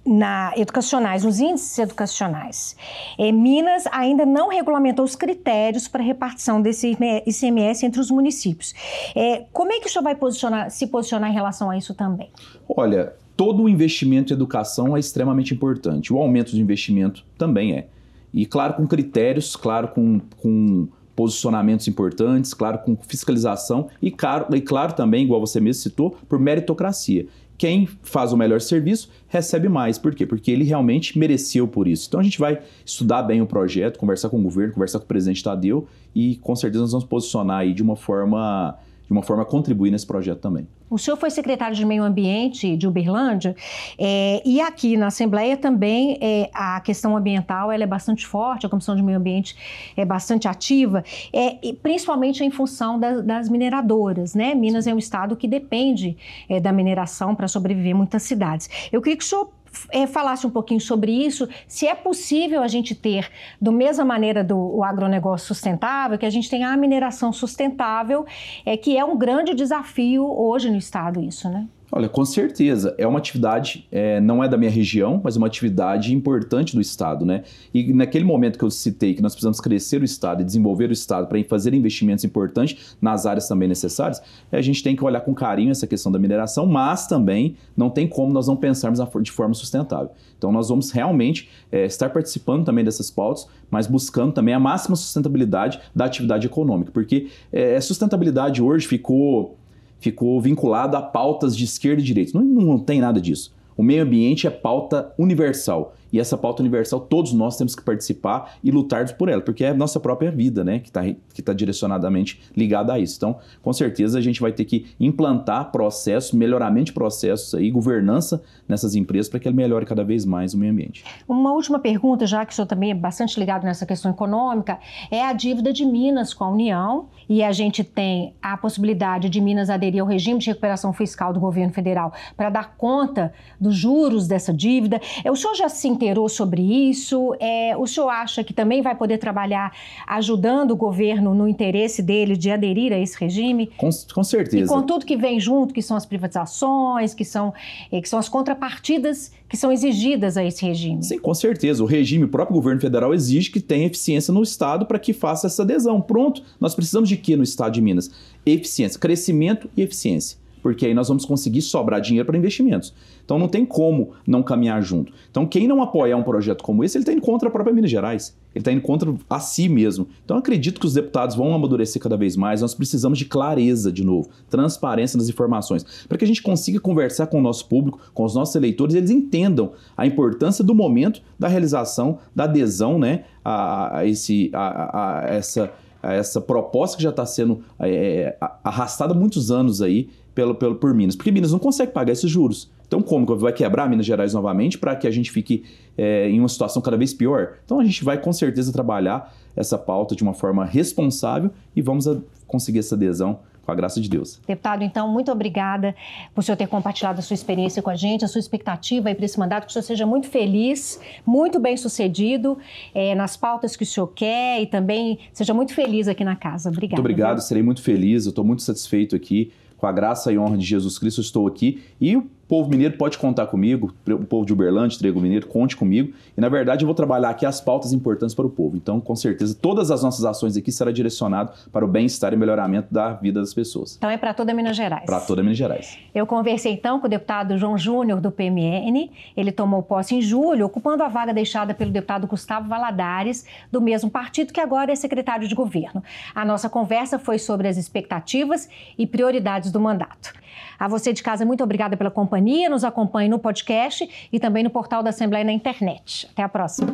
na 0.09 0.53
educacionais, 0.57 1.23
nos 1.23 1.39
índices 1.39 1.79
educacionais. 1.79 2.75
É, 3.19 3.31
Minas 3.31 3.85
ainda 3.93 4.25
não 4.25 4.49
regulamentou 4.49 5.05
os 5.05 5.15
critérios 5.15 5.87
para 5.87 6.03
repartição 6.03 6.63
desse 6.63 6.97
ICMS 7.27 7.85
entre 7.85 8.01
os 8.01 8.11
municípios. 8.11 8.75
É, 9.15 9.45
como 9.53 9.71
é 9.71 9.79
que 9.79 9.87
o 9.87 9.91
senhor 9.91 10.03
vai 10.03 10.15
posicionar, 10.15 10.71
se 10.71 10.87
posicionar 10.87 11.31
em 11.31 11.35
relação 11.35 11.71
a 11.71 11.77
isso 11.77 11.95
também? 11.95 12.31
Olha, 12.69 13.13
todo 13.37 13.63
o 13.63 13.69
investimento 13.69 14.33
em 14.33 14.37
educação 14.37 14.97
é 14.97 15.01
extremamente 15.01 15.53
importante. 15.53 16.13
O 16.13 16.19
aumento 16.19 16.53
de 16.53 16.61
investimento 16.61 17.25
também 17.37 17.75
é. 17.75 17.87
E 18.33 18.47
claro, 18.47 18.75
com 18.75 18.87
critérios, 18.87 19.57
claro, 19.57 19.89
com, 19.89 20.21
com 20.41 20.89
posicionamentos 21.15 21.87
importantes, 21.89 22.55
claro, 22.55 22.79
com 22.79 22.97
fiscalização 22.97 23.89
e 24.01 24.11
claro, 24.11 24.55
e 24.55 24.61
claro 24.61 24.93
também, 24.93 25.25
igual 25.25 25.41
você 25.41 25.61
mesmo 25.61 25.83
citou, 25.83 26.17
por 26.29 26.39
meritocracia 26.39 27.27
quem 27.59 27.89
faz 28.03 28.33
o 28.33 28.37
melhor 28.37 28.61
serviço 28.61 29.11
recebe 29.27 29.69
mais. 29.69 29.99
Por 29.99 30.15
quê? 30.15 30.25
Porque 30.25 30.51
ele 30.51 30.63
realmente 30.63 31.19
mereceu 31.19 31.67
por 31.67 31.89
isso. 31.89 32.07
Então 32.07 32.21
a 32.21 32.23
gente 32.23 32.39
vai 32.39 32.63
estudar 32.87 33.25
bem 33.25 33.43
o 33.43 33.47
projeto, 33.47 33.99
conversar 33.99 34.31
com 34.31 34.39
o 34.39 34.43
governo, 34.43 34.73
conversar 34.73 35.01
com 35.01 35.05
o 35.05 35.09
presidente 35.09 35.43
Tadeu 35.43 35.89
e 36.15 36.37
com 36.37 36.55
certeza 36.55 36.83
nós 36.83 36.93
vamos 36.93 37.07
posicionar 37.07 37.59
aí 37.59 37.75
de 37.75 37.83
uma 37.83 37.97
forma 37.97 38.79
de 39.09 39.13
uma 39.13 39.23
forma 39.23 39.43
contribuir 39.45 39.91
nesse 39.91 40.07
projeto 40.07 40.39
também. 40.39 40.69
O 40.91 40.99
senhor 40.99 41.17
foi 41.17 41.31
secretário 41.31 41.75
de 41.75 41.85
Meio 41.85 42.03
Ambiente 42.03 42.77
de 42.77 42.87
Uberlândia 42.87 43.57
é, 43.99 44.43
e 44.45 44.61
aqui 44.61 44.97
na 44.97 45.07
Assembleia 45.07 45.57
também 45.57 46.19
é, 46.21 46.51
a 46.53 46.81
questão 46.81 47.17
ambiental 47.17 47.73
ela 47.73 47.83
é 47.83 47.87
bastante 47.87 48.27
forte, 48.27 48.67
a 48.67 48.69
Comissão 48.69 48.95
de 48.95 49.03
Meio 49.03 49.19
Ambiente 49.19 49.57
é 49.97 50.05
bastante 50.05 50.47
ativa, 50.47 51.03
é, 51.33 51.57
principalmente 51.83 52.45
em 52.45 52.51
função 52.51 52.99
das, 52.99 53.25
das 53.25 53.49
mineradoras. 53.49 54.35
Né? 54.35 54.55
Minas 54.55 54.87
é 54.87 54.95
um 54.95 54.99
estado 54.99 55.37
que 55.37 55.49
depende 55.49 56.17
é, 56.49 56.61
da 56.61 56.73
mineração 56.73 57.35
para 57.35 57.49
sobreviver 57.49 57.95
muitas 57.95 58.23
cidades. 58.23 58.69
Eu 58.93 59.01
queria 59.01 59.17
que 59.17 59.25
o 59.25 59.27
senhor 59.27 59.51
é, 59.91 60.07
falasse 60.07 60.47
um 60.47 60.51
pouquinho 60.51 60.81
sobre 60.81 61.13
isso, 61.13 61.49
se 61.67 61.87
é 61.87 61.95
possível 61.95 62.63
a 62.63 62.69
gente 62.69 62.95
ter, 62.95 63.31
do 63.61 63.73
mesma 63.73 64.05
maneira 64.05 64.43
do 64.43 64.83
agronegócio 64.83 65.47
sustentável, 65.49 66.19
que 66.19 66.27
a 66.27 66.31
gente 66.31 66.49
tem 66.49 66.65
a 66.65 66.77
mineração 66.77 67.33
sustentável, 67.33 68.27
é, 68.65 68.77
que 68.77 68.97
é 68.97 69.05
um 69.05 69.17
grande 69.17 69.55
desafio 69.55 70.25
hoje 70.25 70.71
no 70.71 70.77
Estado 70.77 71.21
isso, 71.21 71.49
né? 71.49 71.67
Olha, 71.91 72.09
com 72.09 72.25
certeza. 72.25 72.95
É 72.99 73.07
uma 73.07 73.19
atividade, 73.19 73.87
é, 73.91 74.21
não 74.21 74.45
é 74.45 74.49
da 74.49 74.59
minha 74.59 74.71
região, 74.71 75.21
mas 75.25 75.37
é 75.37 75.39
uma 75.39 75.47
atividade 75.47 76.15
importante 76.15 76.75
do 76.75 76.83
Estado, 76.83 77.25
né? 77.25 77.45
E 77.73 77.95
naquele 77.95 78.25
momento 78.25 78.59
que 78.59 78.65
eu 78.65 78.71
citei 78.71 79.15
que 79.15 79.23
nós 79.23 79.33
precisamos 79.33 79.59
crescer 79.59 80.03
o 80.03 80.05
Estado 80.05 80.43
e 80.43 80.45
desenvolver 80.45 80.91
o 80.91 80.93
Estado 80.93 81.27
para 81.27 81.43
fazer 81.45 81.73
investimentos 81.73 82.25
importantes 82.25 82.97
nas 83.01 83.25
áreas 83.25 83.49
também 83.49 83.69
necessárias, 83.69 84.23
a 84.53 84.61
gente 84.61 84.83
tem 84.83 84.95
que 84.95 85.03
olhar 85.03 85.23
com 85.23 85.35
carinho 85.35 85.71
essa 85.71 85.87
questão 85.87 86.13
da 86.13 86.19
mineração, 86.19 86.67
mas 86.67 87.07
também 87.07 87.57
não 87.75 87.89
tem 87.89 88.07
como 88.07 88.33
nós 88.33 88.47
não 88.47 88.57
pensarmos 88.57 89.01
de 89.23 89.33
forma 89.33 89.55
sustentável. 89.55 90.11
Então 90.37 90.53
nós 90.53 90.69
vamos 90.69 90.91
realmente 90.91 91.49
é, 91.73 91.87
estar 91.87 92.11
participando 92.11 92.65
também 92.65 92.85
dessas 92.85 93.11
pautas, 93.11 93.49
mas 93.71 93.87
buscando 93.87 94.33
também 94.33 94.55
a 94.55 94.61
máxima 94.61 94.95
sustentabilidade 94.95 95.81
da 95.95 96.05
atividade 96.05 96.47
econômica, 96.47 96.93
porque 96.93 97.29
é, 97.53 97.81
sustentabilidade 97.81 98.63
hoje 98.63 98.87
ficou 98.87 99.58
ficou 100.01 100.41
vinculado 100.41 100.97
a 100.97 101.03
pautas 101.03 101.57
de 101.57 101.65
esquerda 101.65 102.01
e 102.01 102.05
direita. 102.05 102.39
Não, 102.39 102.45
não 102.45 102.79
tem 102.79 103.01
nada 103.01 103.21
disso. 103.21 103.55
O 103.77 103.83
meio 103.83 104.03
ambiente 104.03 104.47
é 104.47 104.51
pauta 104.51 105.13
universal. 105.17 105.95
E 106.13 106.19
essa 106.19 106.37
pauta 106.37 106.63
universal, 106.63 107.01
todos 107.01 107.33
nós 107.33 107.57
temos 107.57 107.75
que 107.75 107.83
participar 107.83 108.55
e 108.63 108.71
lutar 108.71 108.99
por 109.17 109.29
ela, 109.29 109.43
porque 109.43 109.65
é 109.65 109.71
a 109.71 109.75
nossa 109.75 110.01
própria 110.01 110.31
vida, 110.31 110.65
né, 110.65 110.79
que 110.79 110.89
está 110.89 111.03
que 111.33 111.43
tá 111.43 111.53
direcionadamente 111.53 112.41
ligada 112.57 112.93
a 112.93 112.99
isso. 112.99 113.17
Então, 113.17 113.37
com 113.63 113.73
certeza, 113.73 114.19
a 114.19 114.23
gente 114.23 114.41
vai 114.41 114.53
ter 114.53 114.65
que 114.65 114.87
implantar 114.99 115.71
processos, 115.71 116.33
melhoramento 116.33 116.87
de 116.87 116.93
processos 116.93 117.55
aí, 117.55 117.71
governança 117.71 118.43
nessas 118.67 118.95
empresas 118.95 119.29
para 119.29 119.41
que 119.41 119.49
ele 119.49 119.57
melhore 119.57 119.87
cada 119.87 120.05
vez 120.05 120.25
mais 120.25 120.55
o 120.55 120.59
meio 120.59 120.73
ambiente. 120.73 121.05
Uma 121.29 121.53
última 121.53 121.79
pergunta, 121.79 122.27
já 122.27 122.45
que 122.45 122.53
o 122.53 122.57
senhor 122.57 122.67
também 122.67 122.91
é 122.91 122.95
bastante 122.95 123.39
ligado 123.39 123.65
nessa 123.65 123.87
questão 123.87 124.11
econômica, 124.11 124.79
é 125.11 125.25
a 125.25 125.33
dívida 125.33 125.73
de 125.73 125.85
Minas 125.85 126.35
com 126.35 126.45
a 126.45 126.51
União. 126.51 127.09
E 127.29 127.43
a 127.43 127.53
gente 127.53 127.85
tem 127.85 128.35
a 128.41 128.57
possibilidade 128.57 129.29
de 129.29 129.41
Minas 129.41 129.69
aderir 129.69 130.01
ao 130.01 130.07
regime 130.07 130.39
de 130.39 130.47
recuperação 130.47 130.93
fiscal 130.95 131.33
do 131.33 131.39
governo 131.39 131.73
federal 131.73 132.13
para 132.37 132.49
dar 132.49 132.77
conta 132.77 133.33
dos 133.61 133.75
juros 133.75 134.27
dessa 134.27 134.53
dívida. 134.53 134.99
O 135.31 135.37
senhor 135.37 135.55
já 135.55 135.69
se 135.69 135.87
inteirou 135.99 136.29
sobre 136.29 136.63
isso? 136.63 137.35
É, 137.41 137.77
o 137.77 137.87
senhor 137.87 138.09
acha 138.09 138.45
que 138.45 138.55
também 138.55 138.81
vai 138.81 138.95
poder 138.95 139.19
trabalhar 139.19 139.73
ajudando 140.07 140.71
o 140.71 140.77
governo 140.77 141.35
no 141.35 141.49
interesse 141.49 142.01
dele 142.01 142.37
de 142.37 142.51
aderir 142.51 142.93
a 142.93 142.99
esse 142.99 143.19
regime? 143.19 143.67
Com, 143.77 143.91
com 144.15 144.25
certeza. 144.25 144.65
E 144.65 144.69
com 144.69 144.83
tudo 144.83 145.05
que 145.05 145.17
vem 145.17 145.41
junto, 145.41 145.75
que 145.75 145.83
são 145.83 145.97
as 145.97 146.07
privatizações, 146.07 147.13
que 147.13 147.25
são, 147.25 147.53
eh, 147.91 148.01
que 148.01 148.09
são 148.09 148.19
as 148.19 148.29
contrapartidas 148.29 149.33
que 149.49 149.57
são 149.57 149.73
exigidas 149.73 150.37
a 150.37 150.45
esse 150.45 150.65
regime. 150.65 151.03
Sim, 151.03 151.19
com 151.19 151.33
certeza. 151.33 151.83
O 151.83 151.87
regime, 151.87 152.25
o 152.25 152.29
próprio 152.29 152.55
governo 152.55 152.81
federal 152.81 153.15
exige 153.15 153.51
que 153.51 153.61
tenha 153.61 153.87
eficiência 153.87 154.33
no 154.33 154.43
Estado 154.43 154.85
para 154.85 154.99
que 154.99 155.15
faça 155.15 155.47
essa 155.47 155.63
adesão. 155.63 156.03
Pronto. 156.03 156.43
Nós 156.61 156.75
precisamos 156.75 157.09
de 157.09 157.17
quê 157.17 157.35
no 157.35 157.43
Estado 157.43 157.73
de 157.73 157.81
Minas? 157.81 158.11
Eficiência, 158.45 159.01
crescimento 159.01 159.71
e 159.75 159.83
eficiência 159.83 160.37
porque 160.63 160.87
aí 160.87 160.95
nós 160.95 161.09
vamos 161.09 161.25
conseguir 161.25 161.63
sobrar 161.63 162.01
dinheiro 162.01 162.27
para 162.27 162.37
investimentos. 162.37 162.93
Então 163.29 163.39
não 163.39 163.47
tem 163.47 163.67
como 163.67 164.13
não 164.27 164.43
caminhar 164.43 164.83
junto. 164.83 165.13
Então 165.31 165.47
quem 165.47 165.69
não 165.69 165.83
apoiar 165.83 166.17
um 166.17 166.23
projeto 166.23 166.65
como 166.65 166.83
esse, 166.83 166.97
ele 166.97 167.03
está 167.03 167.13
indo 167.13 167.21
contra 167.21 167.47
a 167.47 167.53
própria 167.53 167.75
Minas 167.75 167.91
Gerais. 167.91 168.35
Ele 168.55 168.63
está 168.63 168.73
indo 168.73 168.81
contra 168.81 169.15
a 169.29 169.39
si 169.39 169.69
mesmo. 169.69 170.09
Então 170.25 170.39
acredito 170.39 170.81
que 170.81 170.87
os 170.87 170.95
deputados 170.95 171.37
vão 171.37 171.55
amadurecer 171.55 172.01
cada 172.01 172.17
vez 172.17 172.37
mais. 172.37 172.63
Nós 172.63 172.75
precisamos 172.75 173.19
de 173.19 173.27
clareza 173.27 173.93
de 173.93 174.03
novo, 174.03 174.31
transparência 174.49 175.19
nas 175.19 175.29
informações, 175.29 175.85
para 176.09 176.17
que 176.17 176.25
a 176.25 176.27
gente 176.27 176.41
consiga 176.41 176.81
conversar 176.81 177.27
com 177.27 177.39
o 177.39 177.43
nosso 177.43 177.69
público, 177.69 178.01
com 178.15 178.25
os 178.25 178.35
nossos 178.35 178.57
eleitores, 178.57 178.95
eles 178.95 179.11
entendam 179.11 179.73
a 179.95 180.07
importância 180.07 180.65
do 180.65 180.75
momento 180.75 181.21
da 181.39 181.49
realização, 181.49 182.21
da 182.35 182.45
adesão 182.45 182.99
né, 182.99 183.25
a, 183.45 183.99
a 183.99 184.07
esse, 184.07 184.51
a, 184.55 185.27
a 185.27 185.29
essa 185.29 185.71
essa 186.01 186.41
proposta 186.41 186.97
que 186.97 187.03
já 187.03 187.11
está 187.11 187.27
sendo 187.27 187.61
é, 187.79 188.37
arrastada 188.63 189.13
há 189.13 189.17
muitos 189.17 189.51
anos 189.51 189.83
aí 189.83 190.09
pelo, 190.35 190.55
pelo, 190.55 190.77
por 190.77 190.95
Minas. 190.95 191.17
Porque 191.17 191.33
Minas 191.33 191.51
não 191.51 191.59
consegue 191.59 191.91
pagar 191.91 192.13
esses 192.13 192.31
juros. 192.31 192.71
Então, 192.89 193.03
como 193.03 193.27
que 193.27 193.35
vai 193.35 193.53
quebrar 193.53 193.89
Minas 193.89 194.07
Gerais 194.07 194.33
novamente 194.33 194.79
para 194.79 194.97
que 194.97 195.07
a 195.07 195.11
gente 195.11 195.31
fique 195.31 195.63
é, 195.97 196.29
em 196.29 196.41
uma 196.41 196.49
situação 196.49 196.83
cada 196.83 196.97
vez 196.97 197.13
pior? 197.15 197.59
Então, 197.65 197.79
a 197.79 197.85
gente 197.85 198.03
vai 198.03 198.19
com 198.19 198.33
certeza 198.33 198.73
trabalhar 198.73 199.33
essa 199.55 199.77
pauta 199.77 200.17
de 200.17 200.23
uma 200.23 200.33
forma 200.33 200.65
responsável 200.65 201.51
e 201.77 201.83
vamos 201.83 202.09
conseguir 202.47 202.79
essa 202.79 202.95
adesão 202.95 203.41
com 203.69 203.73
a 203.73 203.75
graça 203.75 204.01
de 204.01 204.09
Deus. 204.09 204.41
Deputado, 204.47 204.83
então, 204.83 205.07
muito 205.13 205.31
obrigada 205.31 205.95
por 206.35 206.41
o 206.41 206.43
senhor 206.43 206.57
ter 206.57 206.67
compartilhado 206.67 207.19
a 207.19 207.23
sua 207.23 207.35
experiência 207.35 207.83
com 207.83 207.91
a 207.91 207.95
gente, 207.95 208.25
a 208.25 208.29
sua 208.29 208.39
expectativa 208.39 209.15
para 209.15 209.25
esse 209.27 209.39
mandato, 209.39 209.65
que 209.65 209.71
o 209.71 209.73
senhor 209.75 209.83
seja 209.83 210.07
muito 210.07 210.27
feliz, 210.27 210.99
muito 211.27 211.61
bem 211.61 211.77
sucedido 211.77 212.57
é, 212.95 213.15
nas 213.15 213.37
pautas 213.37 213.77
que 213.77 213.83
o 213.83 213.87
senhor 213.87 214.07
quer 214.07 214.63
e 214.63 214.67
também 214.67 215.19
seja 215.35 215.53
muito 215.53 215.75
feliz 215.75 216.09
aqui 216.09 216.25
na 216.25 216.35
casa. 216.35 216.71
Obrigada. 216.71 216.97
Muito 216.97 217.13
obrigado, 217.13 217.37
viu? 217.37 217.43
serei 217.43 217.63
muito 217.63 217.83
feliz, 217.83 218.25
eu 218.25 218.31
estou 218.31 218.43
muito 218.43 218.63
satisfeito 218.63 219.15
aqui. 219.15 219.53
Com 219.77 219.87
a 219.87 219.93
graça 219.93 220.33
e 220.33 220.39
honra 220.39 220.57
de 220.57 220.65
Jesus 220.65 220.99
Cristo, 220.99 221.21
eu 221.21 221.23
estou 221.23 221.47
aqui. 221.47 221.83
E 222.01 222.21
povo 222.49 222.71
mineiro 222.71 222.97
pode 222.97 223.19
contar 223.19 223.47
comigo, 223.47 223.95
o 224.09 224.25
povo 224.25 224.47
de 224.47 224.53
Uberlândia, 224.53 224.99
Trigo 224.99 225.21
Mineiro, 225.21 225.47
conte 225.47 225.77
comigo. 225.77 226.15
E 226.37 226.41
na 226.41 226.49
verdade 226.49 226.83
eu 226.83 226.87
vou 226.87 226.95
trabalhar 226.95 227.29
aqui 227.29 227.45
as 227.45 227.61
pautas 227.61 227.93
importantes 227.93 228.35
para 228.35 228.47
o 228.47 228.51
povo. 228.51 228.77
Então, 228.77 229.01
com 229.01 229.15
certeza, 229.15 229.55
todas 229.55 229.91
as 229.91 230.03
nossas 230.03 230.25
ações 230.25 230.57
aqui 230.57 230.73
serão 230.73 230.91
direcionadas 230.91 231.69
para 231.71 231.85
o 231.85 231.89
bem-estar 231.89 232.33
e 232.33 232.37
melhoramento 232.37 232.93
da 232.93 233.13
vida 233.13 233.41
das 233.41 233.53
pessoas. 233.53 233.97
Então 233.97 234.09
é 234.09 234.17
para 234.17 234.33
toda 234.33 234.55
Minas 234.55 234.77
Gerais. 234.77 235.05
Para 235.05 235.21
toda 235.21 235.43
Minas 235.43 235.59
Gerais. 235.59 235.99
Eu 236.15 236.27
conversei 236.27 236.73
então 236.73 236.99
com 236.99 237.07
o 237.07 237.11
deputado 237.11 237.59
João 237.59 237.77
Júnior 237.77 238.21
do 238.21 238.31
PMN. 238.31 239.11
Ele 239.37 239.53
tomou 239.53 239.83
posse 239.83 240.15
em 240.15 240.23
julho, 240.23 240.65
ocupando 240.65 241.03
a 241.03 241.09
vaga 241.09 241.35
deixada 241.35 241.75
pelo 241.75 241.91
deputado 241.91 242.27
Gustavo 242.27 242.69
Valadares, 242.69 243.45
do 243.71 243.81
mesmo 243.81 244.09
partido 244.09 244.53
que 244.53 244.61
agora 244.61 244.91
é 244.91 244.97
secretário 244.97 245.47
de 245.47 245.55
governo. 245.55 246.03
A 246.35 246.45
nossa 246.45 246.69
conversa 246.71 247.19
foi 247.19 247.39
sobre 247.39 247.69
as 247.69 247.77
expectativas 247.77 248.69
e 248.97 249.07
prioridades 249.07 249.71
do 249.71 249.79
mandato. 249.79 250.33
A 250.79 250.89
você 250.89 251.13
de 251.13 251.23
casa, 251.23 251.45
muito 251.45 251.63
obrigada 251.63 251.97
pela 251.97 252.11
companhia. 252.11 252.69
Nos 252.69 252.85
acompanhe 252.85 253.29
no 253.29 253.39
podcast 253.39 254.09
e 254.33 254.39
também 254.41 254.63
no 254.63 254.71
portal 254.71 255.03
da 255.03 255.11
Assembleia 255.11 255.45
na 255.45 255.53
internet. 255.53 256.29
Até 256.33 256.43
a 256.43 256.49
próxima. 256.49 256.89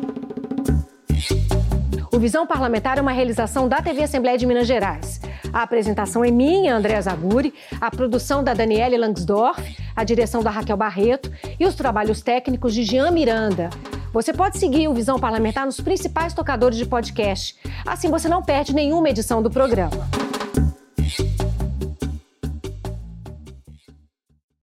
O 2.11 2.19
Visão 2.19 2.47
Parlamentar 2.47 2.97
é 2.97 3.01
uma 3.01 3.11
realização 3.11 3.67
da 3.67 3.81
TV 3.81 4.03
Assembleia 4.03 4.37
de 4.37 4.45
Minas 4.45 4.65
Gerais. 4.65 5.19
A 5.51 5.63
apresentação 5.63 6.23
é 6.23 6.31
minha, 6.31 6.73
Andréa 6.73 7.01
Zaguri, 7.01 7.53
a 7.79 7.91
produção 7.91 8.41
da 8.41 8.53
Daniele 8.53 8.97
Langsdorff, 8.97 9.77
a 9.93 10.03
direção 10.03 10.41
da 10.41 10.49
Raquel 10.49 10.77
Barreto 10.77 11.29
e 11.59 11.65
os 11.65 11.75
trabalhos 11.75 12.21
técnicos 12.21 12.73
de 12.73 12.83
Jean 12.83 13.11
Miranda. 13.11 13.69
Você 14.13 14.31
pode 14.31 14.57
seguir 14.57 14.87
o 14.87 14.93
Visão 14.93 15.19
Parlamentar 15.19 15.65
nos 15.65 15.81
principais 15.81 16.33
tocadores 16.33 16.77
de 16.77 16.85
podcast. 16.85 17.57
Assim 17.85 18.09
você 18.09 18.29
não 18.29 18.41
perde 18.41 18.73
nenhuma 18.73 19.09
edição 19.09 19.43
do 19.43 19.51
programa. 19.51 20.24